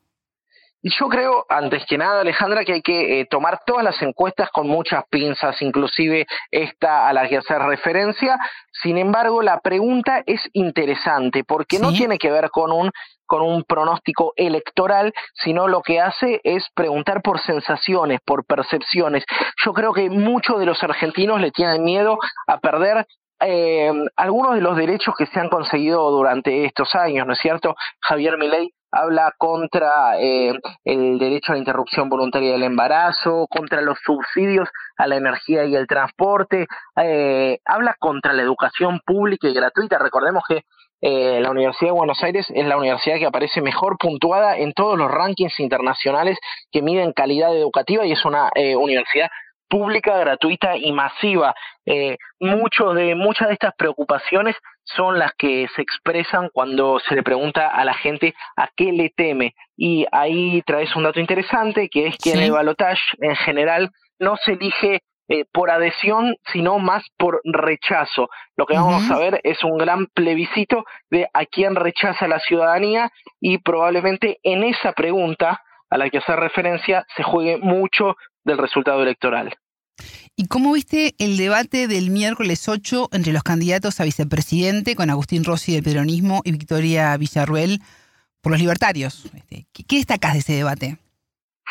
Yo 0.84 1.10
creo, 1.10 1.46
antes 1.50 1.86
que 1.88 1.98
nada, 1.98 2.22
Alejandra, 2.22 2.63
que 2.63 2.74
hay 2.74 2.81
que 2.81 3.22
eh, 3.22 3.25
tomar 3.25 3.62
todas 3.65 3.84
las 3.84 4.00
encuestas 4.01 4.50
con 4.51 4.67
muchas 4.67 5.03
pinzas, 5.10 5.60
inclusive 5.62 6.27
esta 6.51 7.07
a 7.07 7.13
la 7.13 7.27
que 7.27 7.38
hacer 7.38 7.60
referencia. 7.60 8.38
Sin 8.72 8.98
embargo, 8.98 9.41
la 9.41 9.60
pregunta 9.60 10.24
es 10.25 10.39
interesante 10.53 11.43
porque 11.43 11.79
no 11.79 11.91
tiene 11.91 12.17
que 12.19 12.31
ver 12.31 12.50
con 12.51 12.72
un 12.72 12.91
con 13.25 13.41
un 13.41 13.63
pronóstico 13.63 14.31
electoral, 14.38 15.13
sino 15.34 15.67
lo 15.67 15.81
que 15.81 16.00
hace 16.00 16.39
es 16.46 16.65
preguntar 16.74 17.22
por 17.22 17.41
sensaciones, 17.41 18.22
por 18.24 18.46
percepciones. 18.46 19.25
Yo 19.65 19.74
creo 19.74 19.91
que 19.91 20.10
muchos 20.10 20.60
de 20.60 20.65
los 20.65 20.81
argentinos 20.81 21.41
le 21.41 21.51
tienen 21.51 21.84
miedo 21.84 22.17
a 22.48 22.57
perder 22.60 23.05
eh, 23.41 23.91
algunos 24.15 24.55
de 24.55 24.62
los 24.62 24.77
derechos 24.77 25.13
que 25.17 25.25
se 25.25 25.39
han 25.39 25.50
conseguido 25.50 26.10
durante 26.10 26.65
estos 26.65 26.96
años, 26.96 27.27
¿no 27.27 27.34
es 27.34 27.39
cierto? 27.39 27.75
Javier 28.00 28.38
Milei 28.38 28.72
habla 28.91 29.34
contra 29.38 30.20
eh, 30.20 30.53
el 30.84 31.20
derecho 31.20 31.51
a 31.51 31.56
la 31.56 31.60
interrupción 31.60 32.10
voluntaria 32.10 32.51
del 32.51 32.63
embarazo, 32.63 33.48
contra 33.50 33.82
los 33.82 34.00
subsidios 34.03 34.70
a 34.98 35.08
la 35.08 35.17
energía 35.17 35.65
y 35.65 35.75
el 35.75 35.88
transporte, 35.88 36.67
eh, 37.01 37.60
habla 37.65 37.96
contra 38.00 38.34
la 38.34 38.41
educación 38.41 39.00
pública 39.06 39.48
y 39.48 39.53
gratuita. 39.53 39.98
Recordemos 40.00 40.44
que 40.48 40.63
eh, 41.01 41.39
la 41.41 41.51
Universidad 41.51 41.91
de 41.91 41.98
Buenos 41.98 42.24
Aires 42.24 42.48
es 42.53 42.65
la 42.65 42.77
universidad 42.77 43.17
que 43.17 43.27
aparece 43.27 43.62
mejor 43.62 43.98
puntuada 44.00 44.58
en 44.58 44.74
todos 44.74 44.98
los 44.98 45.12
rankings 45.12 45.60
internacionales 45.60 46.39
que 46.72 46.82
miden 46.82 47.13
calidad 47.13 47.56
educativa 47.56 48.06
y 48.06 48.13
es 48.13 48.25
una 48.25 48.50
universidad 48.56 49.29
pública, 49.69 50.17
gratuita 50.17 50.77
y 50.77 50.91
masiva. 50.91 51.53
Eh, 51.86 52.17
mucho 52.39 52.93
de, 52.93 53.15
muchas 53.15 53.47
de 53.47 53.53
estas 53.53 53.74
preocupaciones 53.77 54.55
son 54.83 55.19
las 55.19 55.33
que 55.38 55.67
se 55.75 55.81
expresan 55.81 56.50
cuando 56.53 57.00
se 57.00 57.15
le 57.15 57.24
pregunta 57.24 57.67
a 57.67 57.83
la 57.86 57.93
gente 57.93 58.33
a 58.55 58.69
qué 58.75 58.91
le 58.91 59.09
teme. 59.09 59.55
Y 59.75 60.05
ahí 60.12 60.62
traes 60.65 60.95
un 60.95 61.03
dato 61.03 61.19
interesante, 61.19 61.89
que 61.89 62.07
es 62.07 62.17
que 62.17 62.33
en 62.33 62.39
el 62.39 62.51
balotage 62.51 63.01
en 63.19 63.36
general 63.36 63.91
no 64.19 64.38
se 64.38 64.53
elige 64.53 65.01
eh, 65.29 65.43
por 65.51 65.69
adhesión, 65.69 66.38
sino 66.53 66.79
más 66.79 67.03
por 67.17 67.41
rechazo. 67.43 68.29
Lo 68.55 68.65
que 68.65 68.75
vamos 68.75 69.12
a 69.12 69.17
ver 69.19 69.41
es 69.43 69.62
un 69.62 69.77
gran 69.77 70.07
plebiscito 70.07 70.86
de 71.09 71.27
a 71.33 71.45
quién 71.45 71.75
rechaza 71.75 72.29
la 72.29 72.39
ciudadanía 72.39 73.12
y 73.41 73.57
probablemente 73.57 74.39
en 74.43 74.63
esa 74.63 74.93
pregunta 74.93 75.62
a 75.89 75.97
la 75.97 76.09
que 76.09 76.19
hace 76.19 76.33
referencia 76.36 77.05
se 77.17 77.24
juegue 77.24 77.57
mucho 77.57 78.15
del 78.48 78.58
resultado 78.58 79.04
electoral. 79.04 79.56
¿Y 80.36 80.48
cómo 80.48 80.74
viste 80.74 81.16
el 81.20 81.38
debate 81.38 81.88
del 81.88 82.10
miércoles 82.10 82.68
8 82.68 83.10
entre 83.12 83.34
los 83.34 83.44
candidatos 83.44 84.00
a 84.00 84.04
vicepresidente 84.04 84.96
con 84.96 85.10
Agustín 85.10 85.44
Rossi 85.44 85.74
del 85.74 85.84
peronismo 85.84 86.42
y 86.44 86.51
Victoria 86.51 87.16
Villarruel 87.18 87.82
por 88.42 88.51
los 88.51 88.62
libertarios? 88.62 89.25
Este, 89.34 89.68
¿Qué 89.72 89.98
destacás 89.98 90.34
de 90.34 90.39
ese 90.39 90.54
debate? 90.54 90.98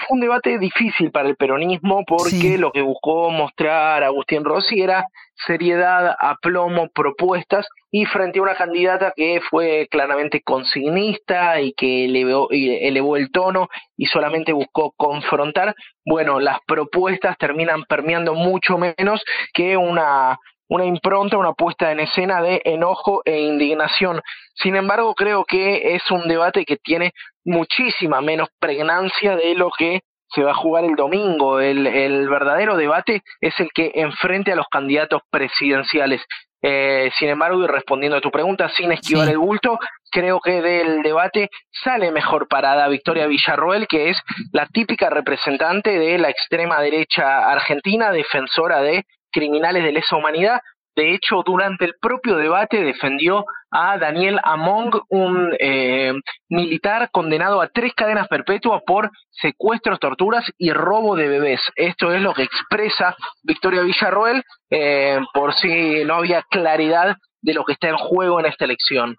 Fue 0.07 0.15
un 0.15 0.21
debate 0.21 0.59
difícil 0.59 1.11
para 1.11 1.29
el 1.29 1.37
peronismo 1.37 2.05
porque 2.07 2.59
lo 2.59 2.71
que 2.71 2.83
buscó 2.83 3.31
mostrar 3.31 4.05
Agustín 4.05 4.45
Rossi 4.45 4.81
era 4.81 5.05
seriedad, 5.47 6.15
aplomo, 6.19 6.89
propuestas 6.95 7.67
y 7.91 8.05
frente 8.07 8.39
a 8.39 8.43
una 8.43 8.55
candidata 8.55 9.13
que 9.17 9.41
fue 9.51 9.89
claramente 9.91 10.43
consignista 10.43 11.61
y 11.61 11.73
que 11.73 12.05
elevó, 12.05 12.49
elevó 12.51 13.17
el 13.17 13.33
tono 13.33 13.69
y 13.97 14.07
solamente 14.07 14.53
buscó 14.53 14.93
confrontar, 14.97 15.75
bueno, 16.05 16.39
las 16.39 16.59
propuestas 16.67 17.37
terminan 17.37 17.83
permeando 17.85 18.35
mucho 18.35 18.79
menos 18.79 19.23
que 19.53 19.77
una 19.77 20.39
una 20.69 20.85
impronta, 20.85 21.39
una 21.39 21.53
puesta 21.53 21.93
en 21.93 22.01
escena 22.01 22.43
de 22.43 22.61
enojo 22.65 23.23
e 23.25 23.41
indignación. 23.41 24.21
Sin 24.55 24.75
embargo, 24.75 25.15
creo 25.15 25.45
que 25.45 25.95
es 25.95 26.11
un 26.11 26.27
debate 26.27 26.65
que 26.65 26.77
tiene 26.77 27.13
muchísima 27.47 28.21
menos 28.21 28.49
pregnancia 28.59 29.37
de 29.37 29.55
lo 29.55 29.71
que 29.71 30.01
se 30.29 30.43
va 30.43 30.51
a 30.51 30.55
jugar 30.55 30.85
el 30.85 30.97
domingo. 30.97 31.61
El, 31.61 31.87
el 31.87 32.29
verdadero 32.29 32.77
debate 32.77 33.23
es 33.41 33.59
el 33.59 33.71
que 33.73 33.93
enfrente 33.95 34.53
a 34.53 34.57
los 34.57 34.67
candidatos 34.69 35.23
presidenciales. 35.31 36.23
Eh, 36.63 37.11
sin 37.19 37.29
embargo, 37.29 37.63
y 37.63 37.67
respondiendo 37.67 38.17
a 38.17 38.21
tu 38.21 38.31
pregunta, 38.31 38.69
sin 38.71 38.91
esquivar 38.91 39.29
el 39.29 39.39
bulto, 39.39 39.79
creo 40.11 40.41
que 40.41 40.61
del 40.63 41.03
debate 41.03 41.49
sale 41.71 42.11
mejor 42.11 42.49
parada 42.49 42.89
Victoria 42.89 43.27
Villarroel, 43.27 43.87
que 43.87 44.11
es 44.11 44.19
la 44.53 44.67
típica 44.67 45.09
representante 45.09 45.97
de 45.97 46.19
la 46.19 46.29
extrema 46.31 46.81
derecha 46.81 47.51
argentina, 47.51 48.11
defensora 48.11 48.81
de 48.81 49.05
criminales 49.31 49.85
de 49.85 49.93
lesa 49.93 50.17
humanidad. 50.17 50.61
De 50.97 51.15
hecho, 51.15 51.43
durante 51.45 51.85
el 51.85 51.95
propio 52.01 52.37
debate 52.37 52.83
defendió 52.83 53.45
a 53.71 53.99
Daniel 53.99 54.41
Among, 54.43 55.03
un 55.11 55.55
eh, 55.61 56.15
militar 56.49 57.11
condenado 57.13 57.61
a 57.61 57.69
tres 57.69 57.93
cadenas 57.95 58.29
perpetuas 58.29 58.83
por 58.87 59.11
secuestros, 59.31 60.01
torturas 60.01 60.45
y 60.57 60.73
robo 60.73 61.15
de 61.15 61.29
bebés. 61.29 61.61
Esto 61.75 62.15
es 62.15 62.23
lo 62.23 62.33
que 62.33 62.45
expresa 62.45 63.15
Victoria 63.43 63.83
Villarroel, 63.83 64.43
eh, 64.71 65.21
por 65.35 65.55
si 65.55 66.03
no 66.05 66.15
había 66.15 66.43
claridad 66.51 67.17
de 67.43 67.53
lo 67.53 67.65
que 67.65 67.75
está 67.75 67.89
en 67.89 67.99
juego 67.99 68.41
en 68.41 68.47
esta 68.47 68.65
elección. 68.65 69.17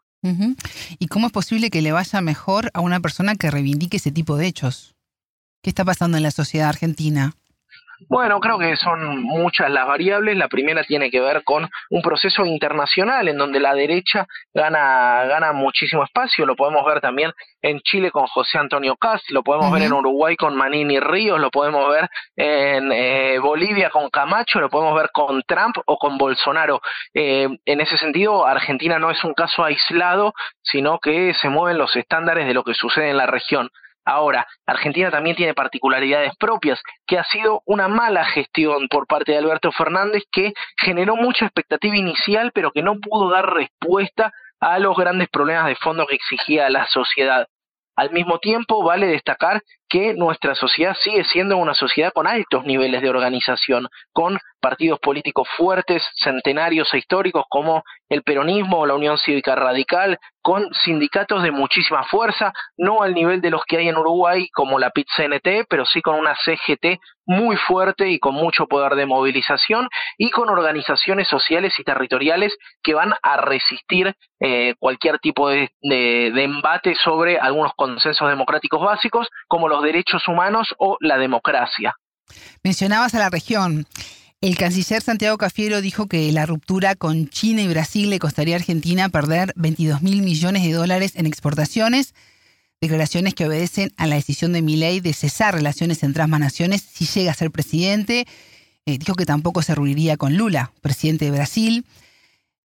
¿Y 1.00 1.08
cómo 1.08 1.28
es 1.28 1.34
posible 1.34 1.70
que 1.70 1.82
le 1.82 1.92
vaya 1.92 2.20
mejor 2.22 2.72
a 2.74 2.82
una 2.82 3.00
persona 3.00 3.36
que 3.36 3.52
reivindique 3.52 3.98
ese 3.98 4.12
tipo 4.12 4.36
de 4.36 4.48
hechos? 4.48 4.96
¿Qué 5.62 5.70
está 5.70 5.86
pasando 5.86 6.18
en 6.18 6.24
la 6.24 6.32
sociedad 6.32 6.70
argentina? 6.70 7.34
Bueno, 8.10 8.40
creo 8.40 8.60
que 8.60 8.76
son 8.76 9.22
muchas 9.22 9.70
las 9.72 9.88
variables. 9.88 10.38
La 10.38 10.48
primera 10.48 10.84
tiene 10.84 11.10
que 11.10 11.20
ver 11.20 11.44
con 11.44 11.68
un 11.90 12.02
proceso 12.02 12.46
internacional 12.46 13.28
en 13.28 13.38
donde 13.38 13.60
la 13.60 13.74
derecha 13.74 14.28
gana, 14.54 15.26
gana 15.26 15.52
muchísimo 15.54 16.04
espacio. 16.04 16.46
Lo 16.46 16.56
podemos 16.56 16.86
ver 16.86 17.02
también 17.02 17.32
en 17.62 17.80
Chile 17.82 18.12
con 18.12 18.28
José 18.28 18.60
Antonio 18.60 18.96
Cast, 18.96 19.30
lo 19.32 19.44
podemos 19.44 19.72
ver 19.72 19.84
en 19.84 19.94
Uruguay 19.94 20.36
con 20.36 20.56
Manini 20.56 21.00
Ríos, 21.00 21.40
lo 21.40 21.50
podemos 21.50 21.90
ver 21.90 22.08
en 22.36 22.92
eh, 22.92 23.40
Bolivia 23.40 23.90
con 23.90 24.10
Camacho, 24.10 24.60
lo 24.60 24.70
podemos 24.70 24.96
ver 24.96 25.10
con 25.12 25.42
Trump 25.44 25.78
o 25.86 25.98
con 25.98 26.18
Bolsonaro. 26.18 26.82
Eh, 27.14 27.48
en 27.66 27.82
ese 27.82 27.98
sentido, 27.98 28.46
Argentina 28.46 29.00
no 29.00 29.10
es 29.10 29.24
un 29.24 29.34
caso 29.34 29.64
aislado, 29.64 30.34
sino 30.62 31.00
que 31.00 31.34
se 31.34 31.50
mueven 31.50 31.78
los 31.78 31.96
estándares 31.96 32.48
de 32.48 32.54
lo 32.54 32.64
que 32.64 32.74
sucede 32.74 33.10
en 33.10 33.18
la 33.18 33.26
región. 33.26 33.70
Ahora, 34.10 34.48
Argentina 34.66 35.12
también 35.12 35.36
tiene 35.36 35.54
particularidades 35.54 36.32
propias, 36.40 36.82
que 37.06 37.20
ha 37.20 37.26
sido 37.26 37.62
una 37.66 37.90
mala 37.90 38.24
gestión 38.24 38.88
por 38.88 39.06
parte 39.06 39.34
de 39.34 39.40
Alberto 39.40 39.70
Fernández 39.74 40.24
que 40.32 40.54
generó 40.78 41.18
mucha 41.18 41.44
expectativa 41.44 41.98
inicial, 41.98 42.54
pero 42.54 42.72
que 42.72 42.82
no 42.82 43.02
pudo 43.02 43.30
dar 43.30 43.54
respuesta 43.54 44.32
a 44.62 44.80
los 44.80 44.96
grandes 44.96 45.28
problemas 45.28 45.66
de 45.66 45.76
fondo 45.76 46.08
que 46.08 46.16
exigía 46.16 46.70
la 46.70 46.88
sociedad. 46.88 47.48
Al 47.98 48.12
mismo 48.12 48.40
tiempo, 48.40 48.82
vale 48.82 49.08
destacar 49.08 49.62
que 49.90 50.14
nuestra 50.14 50.56
sociedad 50.56 50.96
sigue 51.02 51.24
siendo 51.24 51.58
una 51.58 51.74
sociedad 51.74 52.12
con 52.14 52.28
altos 52.28 52.66
niveles 52.66 53.02
de 53.02 53.10
organización, 53.10 53.88
con 54.12 54.38
partidos 54.60 55.00
políticos 55.00 55.48
fuertes, 55.56 56.04
centenarios 56.16 56.94
e 56.94 56.98
históricos 56.98 57.46
como 57.50 57.84
el 58.10 58.24
peronismo 58.24 58.80
o 58.80 58.86
la 58.86 58.96
Unión 58.96 59.18
Cívica 59.18 59.56
Radical, 59.56 60.18
con 60.42 60.66
sindicatos 60.86 61.44
de 61.44 61.52
muchísima 61.52 62.04
fuerza, 62.06 62.54
no 62.78 63.02
al 63.02 63.14
nivel 63.14 63.42
de 63.42 63.50
los 63.50 63.62
que 63.68 63.78
hay 63.78 63.90
en 63.90 63.98
Uruguay 63.98 64.48
como 64.54 64.80
la 64.80 64.92
PIT-CNT, 64.92 65.66
pero 65.70 65.86
sí 65.86 66.02
con 66.02 66.16
una 66.16 66.36
CGT 66.36 67.00
muy 67.26 67.58
fuerte 67.58 68.10
y 68.10 68.20
con 68.20 68.34
mucho 68.34 68.68
poder 68.68 68.96
de 68.96 69.06
movilización 69.06 69.90
y 70.18 70.32
con 70.32 70.50
organizaciones 70.50 71.28
sociales 71.28 71.74
y 71.78 71.84
territoriales 71.84 72.56
que 72.82 72.94
van 72.94 73.14
a 73.22 73.38
resistir 73.38 74.16
eh, 74.40 74.76
cualquier 74.80 75.20
tipo 75.20 75.50
de, 75.50 75.70
de 75.82 76.44
embate 76.44 76.96
sobre 76.96 77.38
algunos 77.38 77.74
consensos 77.76 78.30
democráticos 78.30 78.82
básicos 78.82 79.28
como 79.50 79.68
los 79.68 79.77
derechos 79.82 80.28
humanos 80.28 80.68
o 80.78 80.98
la 81.00 81.18
democracia. 81.18 81.96
Mencionabas 82.64 83.14
a 83.16 83.20
la 83.20 83.30
región. 83.30 83.88
El 84.40 84.56
canciller 84.56 85.02
Santiago 85.02 85.38
Cafiero 85.38 85.82
dijo 85.82 86.08
que 86.08 86.32
la 86.32 86.46
ruptura 86.46 86.96
con 86.96 87.28
China 87.28 87.64
y 87.64 87.68
Brasil 87.68 88.10
le 88.10 88.20
costaría 88.20 88.56
a 88.56 88.60
Argentina 88.60 89.10
perder 89.10 89.52
22 89.56 90.04
mil 90.04 90.22
millones 90.22 90.64
de 90.64 90.74
dólares 90.74 91.14
en 91.16 91.26
exportaciones, 91.26 92.14
declaraciones 92.80 93.34
que 93.34 93.48
obedecen 93.48 93.94
a 93.98 94.06
la 94.06 94.16
decisión 94.16 94.54
de 94.54 94.62
Milei 94.62 95.00
de 95.00 95.14
cesar 95.14 95.56
relaciones 95.56 96.04
entre 96.04 96.22
ambas 96.22 96.40
naciones 96.40 96.84
si 96.84 97.06
llega 97.06 97.32
a 97.32 97.36
ser 97.36 97.50
presidente. 97.50 98.28
Eh, 98.86 99.00
dijo 99.00 99.16
que 99.16 99.26
tampoco 99.26 99.64
se 99.64 99.74
reuniría 99.74 100.18
con 100.18 100.38
Lula, 100.38 100.72
presidente 100.82 101.26
de 101.26 101.32
Brasil. 101.32 101.86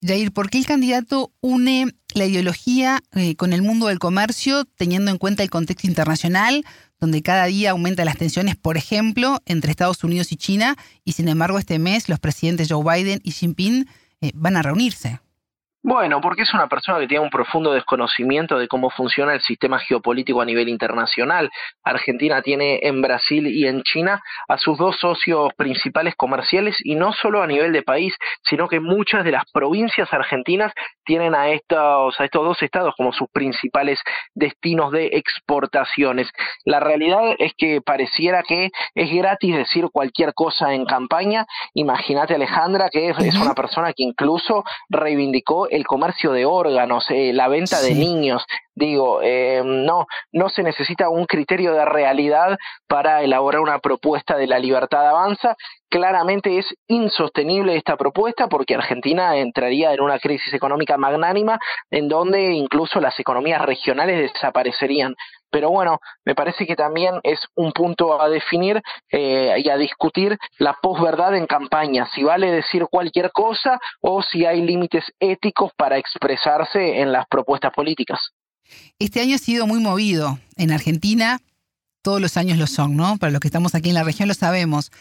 Jair, 0.03 0.31
¿por 0.31 0.49
qué 0.49 0.57
el 0.57 0.65
candidato 0.65 1.31
une 1.41 1.93
la 2.15 2.25
ideología 2.25 3.03
eh, 3.13 3.35
con 3.35 3.53
el 3.53 3.61
mundo 3.61 3.87
del 3.87 3.99
comercio, 3.99 4.65
teniendo 4.65 5.11
en 5.11 5.19
cuenta 5.19 5.43
el 5.43 5.51
contexto 5.51 5.87
internacional, 5.87 6.65
donde 6.99 7.21
cada 7.21 7.45
día 7.45 7.71
aumentan 7.71 8.05
las 8.05 8.17
tensiones, 8.17 8.55
por 8.55 8.77
ejemplo, 8.77 9.41
entre 9.45 9.69
Estados 9.69 10.03
Unidos 10.03 10.31
y 10.31 10.37
China, 10.37 10.75
y 11.05 11.13
sin 11.13 11.27
embargo 11.27 11.59
este 11.59 11.77
mes 11.77 12.09
los 12.09 12.19
presidentes 12.19 12.67
Joe 12.69 12.83
Biden 12.83 13.21
y 13.23 13.31
Xi 13.31 13.39
Jinping 13.41 13.87
eh, 14.21 14.31
van 14.33 14.57
a 14.57 14.63
reunirse. 14.63 15.19
Bueno, 15.83 16.21
porque 16.21 16.43
es 16.43 16.53
una 16.53 16.67
persona 16.67 16.99
que 16.99 17.07
tiene 17.07 17.23
un 17.23 17.31
profundo 17.31 17.73
desconocimiento 17.73 18.59
de 18.59 18.67
cómo 18.67 18.91
funciona 18.91 19.33
el 19.33 19.41
sistema 19.41 19.79
geopolítico 19.79 20.39
a 20.39 20.45
nivel 20.45 20.69
internacional. 20.69 21.49
Argentina 21.83 22.43
tiene 22.43 22.81
en 22.83 23.01
Brasil 23.01 23.47
y 23.47 23.65
en 23.65 23.81
China 23.81 24.21
a 24.47 24.59
sus 24.59 24.77
dos 24.77 24.99
socios 24.99 25.51
principales 25.57 26.13
comerciales 26.15 26.75
y 26.83 26.93
no 26.93 27.13
solo 27.13 27.41
a 27.41 27.47
nivel 27.47 27.73
de 27.73 27.81
país, 27.81 28.13
sino 28.43 28.67
que 28.67 28.79
muchas 28.79 29.23
de 29.25 29.31
las 29.31 29.43
provincias 29.51 30.13
argentinas 30.13 30.71
tienen 31.03 31.33
a 31.33 31.49
estos, 31.49 32.19
a 32.19 32.25
estos 32.25 32.45
dos 32.45 32.61
estados 32.61 32.93
como 32.95 33.11
sus 33.11 33.27
principales 33.31 33.99
destinos 34.35 34.91
de 34.91 35.07
exportaciones. 35.13 36.29
La 36.63 36.79
realidad 36.79 37.33
es 37.39 37.53
que 37.57 37.81
pareciera 37.81 38.43
que 38.43 38.69
es 38.93 39.11
gratis 39.11 39.55
decir 39.55 39.87
cualquier 39.91 40.35
cosa 40.35 40.75
en 40.75 40.85
campaña. 40.85 41.47
Imagínate 41.73 42.35
Alejandra 42.35 42.91
que 42.91 43.09
es 43.09 43.35
una 43.35 43.55
persona 43.55 43.93
que 43.93 44.03
incluso 44.03 44.63
reivindicó 44.87 45.70
el 45.71 45.87
comercio 45.87 46.33
de 46.33 46.45
órganos, 46.45 47.05
eh, 47.09 47.31
la 47.33 47.47
venta 47.47 47.81
de 47.81 47.95
niños. 47.95 48.45
Digo, 48.75 49.21
eh, 49.23 49.61
no, 49.63 50.05
no 50.33 50.49
se 50.49 50.63
necesita 50.63 51.09
un 51.09 51.25
criterio 51.25 51.73
de 51.73 51.85
realidad 51.85 52.57
para 52.87 53.23
elaborar 53.23 53.61
una 53.61 53.79
propuesta 53.79 54.37
de 54.37 54.47
la 54.47 54.59
libertad 54.59 55.07
avanza. 55.07 55.55
Claramente 55.89 56.57
es 56.57 56.65
insostenible 56.87 57.75
esta 57.75 57.95
propuesta 57.95 58.47
porque 58.47 58.75
Argentina 58.75 59.37
entraría 59.37 59.93
en 59.93 60.01
una 60.01 60.19
crisis 60.19 60.53
económica 60.53 60.97
magnánima 60.97 61.57
en 61.89 62.09
donde 62.09 62.51
incluso 62.51 62.99
las 62.99 63.17
economías 63.19 63.61
regionales 63.61 64.33
desaparecerían. 64.33 65.15
Pero 65.51 65.69
bueno, 65.69 65.99
me 66.25 66.33
parece 66.33 66.65
que 66.65 66.75
también 66.75 67.15
es 67.23 67.39
un 67.55 67.71
punto 67.71 68.21
a 68.21 68.29
definir 68.29 68.81
eh, 69.11 69.55
y 69.63 69.69
a 69.69 69.77
discutir 69.77 70.37
la 70.57 70.77
posverdad 70.81 71.35
en 71.35 71.45
campaña, 71.45 72.07
si 72.15 72.23
vale 72.23 72.51
decir 72.51 72.87
cualquier 72.89 73.31
cosa 73.31 73.79
o 73.99 74.21
si 74.23 74.45
hay 74.45 74.61
límites 74.61 75.03
éticos 75.19 75.71
para 75.75 75.97
expresarse 75.97 77.01
en 77.01 77.11
las 77.11 77.27
propuestas 77.27 77.73
políticas. 77.73 78.19
Este 78.99 79.19
año 79.21 79.35
ha 79.35 79.39
sido 79.39 79.67
muy 79.67 79.79
movido. 79.79 80.39
En 80.55 80.71
Argentina 80.71 81.39
todos 82.01 82.19
los 82.19 82.37
años 82.37 82.57
lo 82.57 82.67
son, 82.67 82.95
¿no? 82.95 83.17
Para 83.17 83.31
los 83.31 83.39
que 83.39 83.47
estamos 83.47 83.75
aquí 83.75 83.89
en 83.89 83.95
la 83.95 84.03
región 84.03 84.27
lo 84.27 84.33
sabemos. 84.33 84.91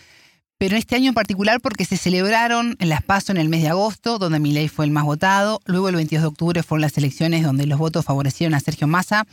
Pero 0.58 0.76
este 0.76 0.94
año 0.94 1.08
en 1.08 1.14
particular 1.14 1.60
porque 1.62 1.86
se 1.86 1.96
celebraron 1.96 2.76
en 2.80 2.90
las 2.90 3.02
PASO 3.02 3.32
en 3.32 3.38
el 3.38 3.48
mes 3.48 3.62
de 3.62 3.68
agosto, 3.68 4.18
donde 4.18 4.38
Milei 4.38 4.68
fue 4.68 4.84
el 4.84 4.90
más 4.90 5.04
votado. 5.04 5.60
Luego 5.64 5.88
el 5.88 5.96
22 5.96 6.22
de 6.22 6.28
octubre 6.28 6.62
fueron 6.62 6.82
las 6.82 6.98
elecciones 6.98 7.42
donde 7.42 7.64
los 7.64 7.78
votos 7.78 8.04
favorecieron 8.04 8.52
a 8.52 8.60
Sergio 8.60 8.86
Massa. 8.86 9.26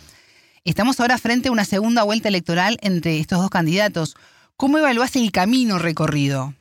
Estamos 0.67 0.99
ahora 0.99 1.17
frente 1.17 1.47
a 1.47 1.53
una 1.53 1.63
segunda 1.63 2.03
vuelta 2.03 2.27
electoral 2.27 2.77
entre 2.81 3.19
estos 3.19 3.39
dos 3.39 3.49
candidatos. 3.49 4.17
¿Cómo 4.57 4.77
evalúas 4.77 5.15
el 5.15 5.31
camino 5.31 5.79
recorrido? 5.79 6.53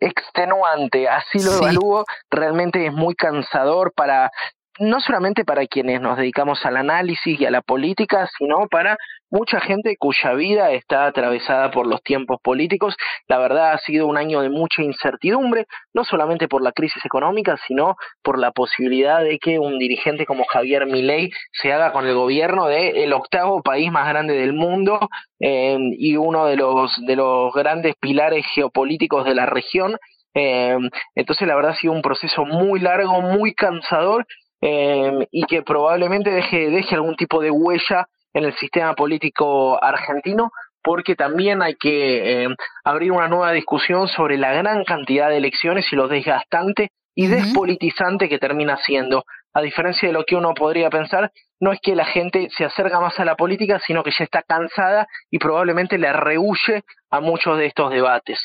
extenuante, 0.00 1.08
así 1.08 1.42
lo 1.42 1.54
evalúo, 1.54 2.04
realmente 2.30 2.86
es 2.86 2.92
muy 2.92 3.14
cansador 3.16 3.92
para 3.96 4.30
no 4.78 5.00
solamente 5.00 5.44
para 5.44 5.66
quienes 5.66 6.00
nos 6.00 6.16
dedicamos 6.16 6.64
al 6.64 6.76
análisis 6.76 7.40
y 7.40 7.44
a 7.44 7.50
la 7.50 7.62
política, 7.62 8.28
sino 8.38 8.68
para 8.70 8.96
mucha 9.30 9.60
gente 9.60 9.96
cuya 9.98 10.32
vida 10.34 10.70
está 10.72 11.06
atravesada 11.06 11.70
por 11.70 11.86
los 11.86 12.02
tiempos 12.02 12.38
políticos. 12.42 12.96
La 13.26 13.38
verdad 13.38 13.72
ha 13.72 13.78
sido 13.78 14.06
un 14.06 14.16
año 14.16 14.40
de 14.40 14.48
mucha 14.48 14.82
incertidumbre, 14.82 15.66
no 15.92 16.04
solamente 16.04 16.48
por 16.48 16.62
la 16.62 16.72
crisis 16.72 17.04
económica, 17.04 17.56
sino 17.66 17.96
por 18.22 18.38
la 18.38 18.52
posibilidad 18.52 19.22
de 19.22 19.38
que 19.38 19.58
un 19.58 19.78
dirigente 19.78 20.26
como 20.26 20.44
Javier 20.44 20.86
Milei 20.86 21.30
se 21.52 21.72
haga 21.72 21.92
con 21.92 22.06
el 22.06 22.14
gobierno 22.14 22.66
del 22.66 23.12
octavo 23.12 23.62
país 23.62 23.90
más 23.90 24.08
grande 24.08 24.34
del 24.34 24.52
mundo 24.52 25.00
eh, 25.40 25.76
y 25.98 26.16
uno 26.16 26.46
de 26.46 26.56
los, 26.56 26.94
de 27.06 27.16
los 27.16 27.52
grandes 27.52 27.94
pilares 28.00 28.46
geopolíticos 28.54 29.24
de 29.24 29.34
la 29.34 29.46
región. 29.46 29.96
Eh, 30.34 30.76
entonces 31.14 31.48
la 31.48 31.56
verdad 31.56 31.72
ha 31.72 31.76
sido 31.76 31.92
un 31.92 32.02
proceso 32.02 32.44
muy 32.44 32.80
largo, 32.80 33.20
muy 33.20 33.54
cansador 33.54 34.24
Em, 34.60 35.24
y 35.30 35.44
que 35.44 35.62
probablemente 35.62 36.30
deje, 36.30 36.70
deje 36.70 36.94
algún 36.94 37.14
tipo 37.14 37.40
de 37.40 37.50
huella 37.50 38.08
en 38.34 38.44
el 38.44 38.56
sistema 38.56 38.94
político 38.94 39.82
argentino, 39.82 40.50
porque 40.82 41.14
también 41.14 41.62
hay 41.62 41.74
que 41.76 42.42
em, 42.42 42.56
abrir 42.84 43.12
una 43.12 43.28
nueva 43.28 43.52
discusión 43.52 44.08
sobre 44.08 44.36
la 44.36 44.52
gran 44.52 44.84
cantidad 44.84 45.28
de 45.28 45.36
elecciones 45.36 45.86
y 45.92 45.96
lo 45.96 46.08
desgastante 46.08 46.90
y 47.14 47.26
despolitizante 47.26 48.28
que 48.28 48.38
termina 48.38 48.78
siendo. 48.84 49.24
A 49.54 49.60
diferencia 49.60 50.08
de 50.08 50.12
lo 50.12 50.24
que 50.24 50.36
uno 50.36 50.54
podría 50.54 50.90
pensar, 50.90 51.32
no 51.60 51.72
es 51.72 51.80
que 51.82 51.96
la 51.96 52.04
gente 52.04 52.48
se 52.56 52.64
acerca 52.64 53.00
más 53.00 53.18
a 53.18 53.24
la 53.24 53.36
política, 53.36 53.80
sino 53.84 54.02
que 54.04 54.12
ya 54.16 54.24
está 54.24 54.42
cansada 54.42 55.08
y 55.30 55.38
probablemente 55.38 55.98
le 55.98 56.12
rehuye 56.12 56.84
a 57.10 57.20
muchos 57.20 57.58
de 57.58 57.66
estos 57.66 57.90
debates. 57.90 58.38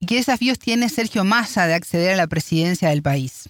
¿Y 0.00 0.06
qué 0.06 0.16
desafíos 0.16 0.58
tiene 0.58 0.88
Sergio 0.88 1.24
Massa 1.24 1.66
de 1.66 1.74
acceder 1.74 2.14
a 2.14 2.16
la 2.16 2.26
presidencia 2.26 2.88
del 2.88 3.02
país? 3.02 3.48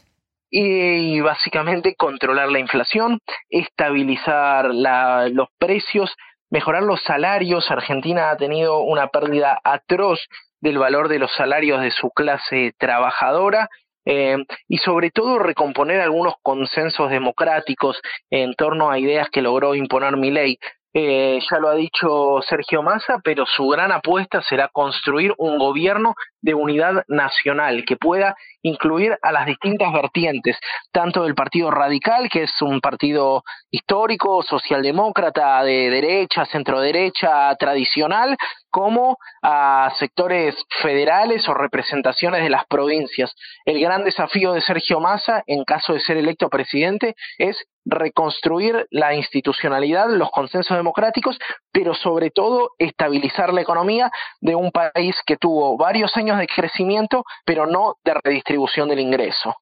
Y 0.59 1.21
básicamente 1.21 1.95
controlar 1.97 2.51
la 2.51 2.59
inflación, 2.59 3.21
estabilizar 3.51 4.71
los 4.73 5.49
precios, 5.59 6.17
mejorar 6.49 6.83
los 6.83 7.03
salarios. 7.03 7.71
Argentina 7.71 8.31
ha 8.31 8.39
tenido 8.39 8.81
una 8.81 9.09
pérdida 9.09 9.61
atroz 9.63 10.19
del 10.63 10.79
valor 10.79 11.09
de 11.09 11.19
los 11.19 11.31
salarios 11.35 11.83
de 11.83 11.91
su 11.91 12.09
clase 12.09 12.73
trabajadora. 12.79 13.69
Eh, 14.07 14.37
y 14.67 14.79
sobre 14.79 15.11
todo 15.11 15.39
recomponer 15.41 16.01
algunos 16.01 16.37
consensos 16.41 17.11
democráticos 17.11 18.01
en 18.31 18.55
torno 18.55 18.91
a 18.91 18.99
ideas 18.99 19.29
que 19.29 19.43
logró 19.43 19.75
imponer 19.75 20.17
mi 20.17 20.31
ley. 20.31 20.59
Eh, 20.99 21.41
ya 21.51 21.59
lo 21.59 21.69
ha 21.69 21.75
dicho 21.75 22.41
Sergio 22.49 22.83
Massa, 22.83 23.21
pero 23.23 23.45
su 23.45 23.69
gran 23.69 23.93
apuesta 23.93 24.41
será 24.41 24.69
construir 24.69 25.35
un 25.37 25.59
gobierno 25.59 26.15
de 26.41 26.55
unidad 26.55 27.05
nacional 27.07 27.85
que 27.85 27.99
pueda 27.99 28.35
incluir 28.63 29.15
a 29.21 29.31
las 29.31 29.45
distintas 29.45 29.93
vertientes, 29.93 30.57
tanto 30.93 31.25
del 31.25 31.35
Partido 31.35 31.71
Radical, 31.71 32.31
que 32.31 32.45
es 32.45 32.63
un 32.63 32.81
partido 32.81 33.43
histórico, 33.71 34.43
socialdemócrata, 34.43 35.63
de 35.65 35.91
derecha, 35.91 36.47
centroderecha, 36.47 37.55
tradicional, 37.57 38.35
como 38.71 39.19
a 39.43 39.93
sectores 39.99 40.57
federales 40.81 41.47
o 41.47 41.53
representaciones 41.53 42.43
de 42.43 42.49
las 42.49 42.65
provincias. 42.65 43.35
El 43.67 43.81
gran 43.81 44.03
desafío 44.03 44.55
de 44.55 44.63
Sergio 44.63 44.99
Massa, 45.01 45.43
en 45.47 45.63
caso 45.65 45.93
de 45.93 46.01
ser 46.01 46.17
electo 46.17 46.49
presidente, 46.49 47.17
es 47.37 47.67
reconstruir 47.87 48.87
la 48.91 49.15
institucionalidad, 49.15 50.11
los 50.11 50.31
consensos 50.31 50.77
democráticos, 50.77 51.39
pero 51.73 51.95
sobre 51.95 52.31
todo 52.31 52.73
estabilizar 52.79 53.53
la 53.53 53.63
economía 53.63 54.11
de 54.41 54.55
un 54.55 54.71
país 54.73 55.15
que 55.25 55.37
tuvo 55.37 55.77
varios 55.77 56.15
años 56.17 56.39
de 56.39 56.47
crecimiento, 56.47 57.25
pero 57.45 57.67
no 57.67 57.97
de 58.05 58.15
redistribución 58.23 58.89
del 58.89 59.01
ingreso. 59.01 59.55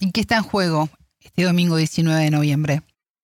¿Y 0.00 0.10
qué 0.10 0.22
está 0.22 0.38
en 0.38 0.42
juego 0.42 0.88
este 1.20 1.44
domingo 1.44 1.76
19 1.76 2.18
de 2.24 2.30
noviembre? 2.30 2.80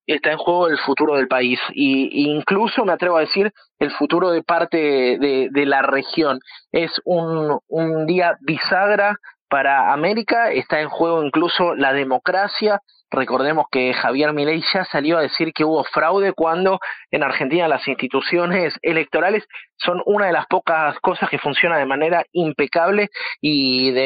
Está 0.07 0.31
en 0.31 0.38
juego 0.38 0.68
el 0.68 0.79
futuro 0.79 1.16
del 1.16 1.27
país 1.27 1.59
y 1.72 2.31
incluso 2.31 2.85
me 2.85 2.92
atrevo 2.92 3.16
a 3.16 3.22
decir 3.22 3.53
el 3.81 3.90
futuro 3.90 4.31
de 4.31 4.42
parte 4.42 4.77
de, 4.77 5.49
de 5.51 5.66
la 5.66 5.83
región. 5.83 6.38
Es 6.70 6.92
un, 7.05 7.59
un 7.66 8.07
día 8.07 8.37
bisagra 8.40 9.16
para 9.48 9.92
América, 9.92 10.50
está 10.50 10.80
en 10.80 10.88
juego 10.88 11.22
incluso 11.22 11.74
la 11.74 11.92
democracia, 11.92 12.80
Recordemos 13.11 13.66
que 13.70 13.94
Javier 13.94 14.32
Milei 14.32 14.62
ya 14.74 14.85
salió 14.85 15.18
a 15.18 15.22
decir 15.22 15.52
que 15.52 15.64
hubo 15.64 15.85
fraude 15.85 16.32
cuando 16.32 16.80
en 17.12 17.22
Argentina 17.22 17.68
las 17.68 17.87
instituciones 17.87 18.74
electorales 18.82 19.44
son 19.76 20.02
una 20.06 20.26
de 20.26 20.32
las 20.32 20.46
pocas 20.46 20.98
cosas 21.00 21.30
que 21.30 21.38
funciona 21.38 21.78
de 21.78 21.87
manera 21.87 22.24
impecable 22.32 23.11
y, 23.40 23.96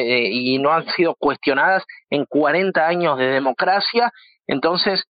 y 0.55 0.59
no 0.59 0.73
han 0.73 0.87
sido 0.91 1.15
cuestionadas 1.15 1.85
en 2.11 2.27
40 2.27 2.87
años 2.87 3.17
de 3.17 3.29
democracia. 3.29 4.13
Entonces, 4.47 5.07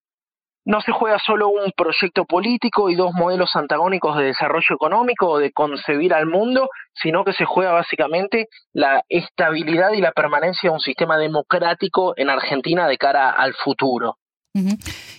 no 0.65 0.81
se 0.81 0.93
juega 0.93 1.19
solo 1.19 1.49
un 1.49 1.73
proyecto 1.77 2.25
político 2.25 2.89
y 2.89 2.95
dos 2.95 3.13
modelos 3.13 3.51
antagónicos 3.55 4.17
de 4.17 4.25
desarrollo 4.25 4.75
económico 4.75 5.29
o 5.29 5.39
de 5.39 5.53
concebir 5.53 6.15
al 6.15 6.27
mundo, 6.27 6.69
sino 6.95 7.25
que 7.25 7.33
se 7.35 7.45
juega 7.45 7.73
básicamente 7.73 8.49
la 8.73 9.05
estabilidad 9.09 9.93
y 9.93 10.01
la 10.01 10.13
permanencia 10.13 10.71
de 10.71 10.75
un 10.75 10.81
sistema 10.81 11.19
democrático 11.19 12.15
en 12.17 12.31
Argentina 12.31 12.89
de 12.89 12.97
cara 12.97 13.31
al 13.31 13.55
futuro. 13.55 14.17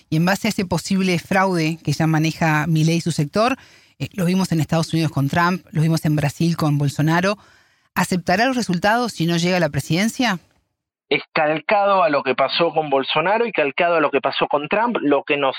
Y 0.08 0.16
en 0.16 0.24
base 0.24 0.48
a 0.48 0.50
ese 0.50 0.64
posible 0.64 1.18
fraude 1.18 1.78
que 1.84 1.92
ya 1.92 2.06
maneja 2.06 2.66
Milei 2.66 2.96
y 2.96 3.00
su 3.00 3.12
sector, 3.12 3.56
eh, 3.98 4.08
lo 4.14 4.24
vimos 4.24 4.50
en 4.50 4.60
Estados 4.60 4.92
Unidos 4.92 5.12
con 5.12 5.28
Trump, 5.28 5.64
lo 5.70 5.82
vimos 5.82 6.04
en 6.06 6.16
Brasil 6.16 6.56
con 6.56 6.78
Bolsonaro, 6.78 7.36
¿aceptará 7.94 8.46
los 8.46 8.56
resultados 8.56 9.12
si 9.12 9.26
no 9.26 9.36
llega 9.36 9.58
a 9.58 9.60
la 9.60 9.68
presidencia? 9.68 10.38
Es 11.08 11.22
calcado 11.32 12.02
a 12.02 12.08
lo 12.08 12.22
que 12.22 12.34
pasó 12.34 12.72
con 12.72 12.90
Bolsonaro 12.90 13.46
y 13.46 13.52
calcado 13.52 13.96
a 13.96 14.00
lo 14.00 14.10
que 14.10 14.20
pasó 14.20 14.46
con 14.46 14.68
Trump, 14.68 14.96
lo 15.00 15.22
que 15.22 15.36
nos 15.36 15.56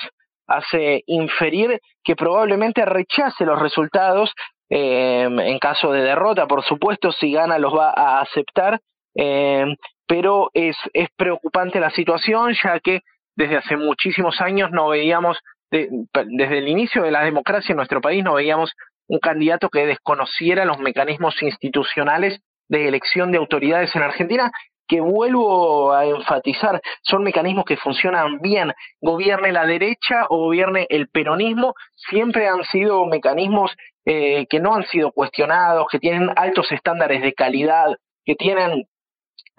hace 0.47 1.03
inferir 1.07 1.79
que 2.03 2.15
probablemente 2.15 2.86
rechace 2.86 3.45
los 3.45 3.60
resultados 3.60 4.33
eh, 4.69 5.23
en 5.23 5.60
caso 5.60 5.91
de 5.91 6.01
derrota, 6.01 6.47
por 6.47 6.63
supuesto, 6.63 7.12
si 7.12 7.31
gana 7.31 7.57
los 7.57 7.73
va 7.73 7.93
a 7.95 8.21
aceptar, 8.21 8.79
eh, 9.15 9.65
pero 10.05 10.49
es, 10.53 10.75
es 10.93 11.10
preocupante 11.15 11.79
la 11.79 11.91
situación 11.91 12.53
ya 12.62 12.79
que 12.79 13.01
desde 13.36 13.57
hace 13.57 13.77
muchísimos 13.77 14.41
años 14.41 14.71
no 14.71 14.89
veíamos, 14.89 15.38
desde 15.69 16.57
el 16.57 16.67
inicio 16.67 17.03
de 17.03 17.12
la 17.12 17.23
democracia 17.23 17.73
en 17.73 17.77
nuestro 17.77 18.01
país, 18.01 18.23
no 18.23 18.33
veíamos 18.33 18.73
un 19.07 19.19
candidato 19.19 19.69
que 19.69 19.86
desconociera 19.86 20.65
los 20.65 20.79
mecanismos 20.79 21.41
institucionales 21.41 22.41
de 22.67 22.88
elección 22.88 23.31
de 23.31 23.38
autoridades 23.38 23.95
en 23.95 24.01
Argentina 24.01 24.51
que 24.88 25.02
vuelvo 25.02 25.93
a 25.93 26.06
enfatizar, 26.06 26.82
son 27.02 27.23
mecanismos 27.23 27.65
que 27.65 27.78
funcionan 27.78 28.39
bien, 28.39 28.73
gobierne 29.02 29.52
la 29.52 29.65
derecha 29.65 30.26
o 30.30 30.38
gobierne 30.38 30.88
el 30.89 31.08
peronismo, 31.10 31.73
siempre 31.95 32.47
han 32.47 32.63
sido 32.63 33.06
mecanismos 33.06 33.76
eh, 34.06 34.47
que 34.47 34.60
no 34.60 34.76
han 34.76 34.86
sido 34.86 35.12
cuestionados, 35.12 35.88
que 35.91 36.00
tienen 36.00 36.32
altos 36.36 36.71
estándares 36.71 37.21
de 37.21 37.34
calidad, 37.34 37.97
que 38.26 38.36
tienen 38.36 38.86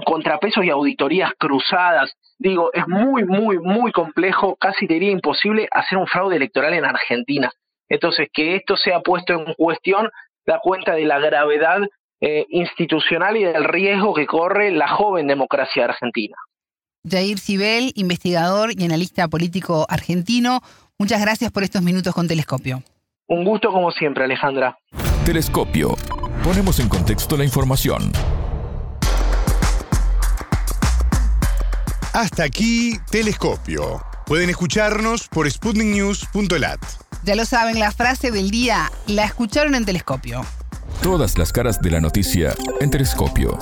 contrapesos 0.05 0.65
y 0.65 0.71
auditorías 0.71 1.33
cruzadas. 1.39 2.15
Digo, 2.39 2.71
es 2.73 2.87
muy, 2.87 3.25
muy, 3.25 3.59
muy 3.59 3.93
complejo, 3.93 4.57
casi 4.57 4.87
diría 4.87 5.11
imposible 5.11 5.69
hacer 5.71 5.99
un 5.99 6.07
fraude 6.07 6.37
electoral 6.37 6.73
en 6.73 6.85
Argentina. 6.85 7.53
Entonces, 7.89 8.29
que 8.33 8.57
esto 8.57 8.77
sea 8.77 9.01
puesto 9.01 9.33
en 9.33 9.55
cuestión 9.55 10.11
da 10.47 10.61
cuenta 10.61 10.95
de 10.95 11.05
la 11.05 11.19
gravedad 11.19 11.81
eh, 12.21 12.47
institucional 12.51 13.37
y 13.37 13.45
del 13.45 13.65
riesgo 13.65 14.15
que 14.15 14.27
corre 14.27 14.71
la 14.71 14.89
joven 14.89 15.27
democracia 15.27 15.85
argentina. 15.85 16.37
Jair 17.09 17.39
Cibel, 17.39 17.93
investigador 17.95 18.71
y 18.77 18.85
analista 18.85 19.29
político 19.29 19.87
argentino, 19.89 20.61
muchas 20.99 21.21
gracias 21.21 21.53
por 21.53 21.63
estos 21.63 21.83
minutos 21.83 22.15
con 22.15 22.29
Telescopio. 22.29 22.83
Un 23.29 23.45
gusto 23.45 23.71
como 23.71 23.93
siempre, 23.93 24.25
Alejandra. 24.25 24.79
Telescopio. 25.25 25.97
Ponemos 26.43 26.81
en 26.81 26.89
contexto 26.89 27.37
la 27.37 27.45
información. 27.45 28.11
Hasta 32.15 32.43
aquí, 32.43 32.95
Telescopio. 33.11 34.01
Pueden 34.27 34.51
escucharnos 34.51 35.29
por 35.29 35.51
sputniknews.lat. 35.51 36.81
Ya 37.25 37.35
lo 37.35 37.45
saben, 37.45 37.79
la 37.79 37.93
frase 37.93 38.31
del 38.31 38.51
día 38.51 38.91
la 39.07 39.25
escucharon 39.25 39.75
en 39.75 39.85
Telescopio. 39.85 40.43
Todas 41.03 41.39
las 41.39 41.53
caras 41.53 41.81
de 41.81 41.91
la 41.91 42.01
noticia 42.01 42.55
en 42.81 42.91
Telescopio 42.91 43.57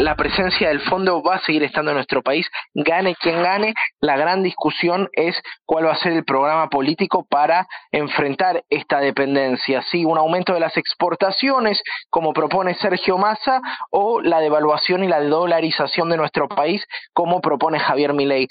la 0.00 0.16
presencia 0.16 0.68
del 0.68 0.80
fondo 0.80 1.22
va 1.22 1.36
a 1.36 1.40
seguir 1.40 1.62
estando 1.62 1.90
en 1.90 1.96
nuestro 1.96 2.22
país, 2.22 2.46
gane 2.74 3.14
quien 3.16 3.42
gane. 3.42 3.74
La 4.00 4.16
gran 4.16 4.42
discusión 4.42 5.08
es 5.12 5.36
cuál 5.66 5.86
va 5.86 5.92
a 5.92 5.98
ser 5.98 6.12
el 6.12 6.24
programa 6.24 6.68
político 6.68 7.26
para 7.28 7.66
enfrentar 7.92 8.64
esta 8.70 9.00
dependencia. 9.00 9.82
Si 9.90 10.04
un 10.04 10.16
aumento 10.16 10.54
de 10.54 10.60
las 10.60 10.76
exportaciones, 10.76 11.82
como 12.08 12.32
propone 12.32 12.74
Sergio 12.76 13.18
Massa, 13.18 13.60
o 13.90 14.20
la 14.22 14.40
devaluación 14.40 15.04
y 15.04 15.08
la 15.08 15.20
dolarización 15.20 16.08
de 16.08 16.16
nuestro 16.16 16.48
país, 16.48 16.82
como 17.12 17.40
propone 17.40 17.78
Javier 17.78 18.14
Milei 18.14 18.48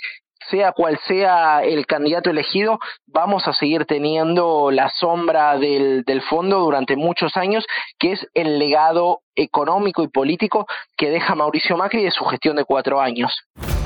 sea 0.50 0.72
cual 0.72 1.00
sea 1.08 1.64
el 1.64 1.86
candidato 1.86 2.30
elegido, 2.30 2.80
vamos 3.08 3.48
a 3.48 3.54
seguir 3.54 3.86
teniendo 3.86 4.72
la 4.72 4.90
sombra 5.00 5.58
del, 5.58 6.04
del, 6.06 6.22
fondo 6.22 6.60
durante 6.60 6.96
muchos 6.96 7.36
años, 7.38 7.66
que 7.98 8.14
es 8.14 8.28
el 8.34 8.60
legado 8.60 9.22
económico 9.36 10.04
y 10.04 10.08
político 10.08 10.68
que 10.98 11.10
deja 11.10 11.36
Mauricio 11.36 11.78
Macri 11.78 12.04
de 12.04 12.12
su 12.12 12.26
gestión 12.26 12.56
de 12.56 12.66
cuatro 12.66 13.00
años. 13.00 13.34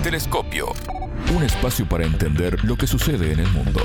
Telescopio, 0.04 0.68
un 1.36 1.44
espacio 1.44 1.88
para 1.88 2.04
entender 2.04 2.64
lo 2.64 2.76
que 2.76 2.88
sucede 2.88 3.32
en 3.34 3.40
el 3.40 3.48
mundo. 3.50 3.82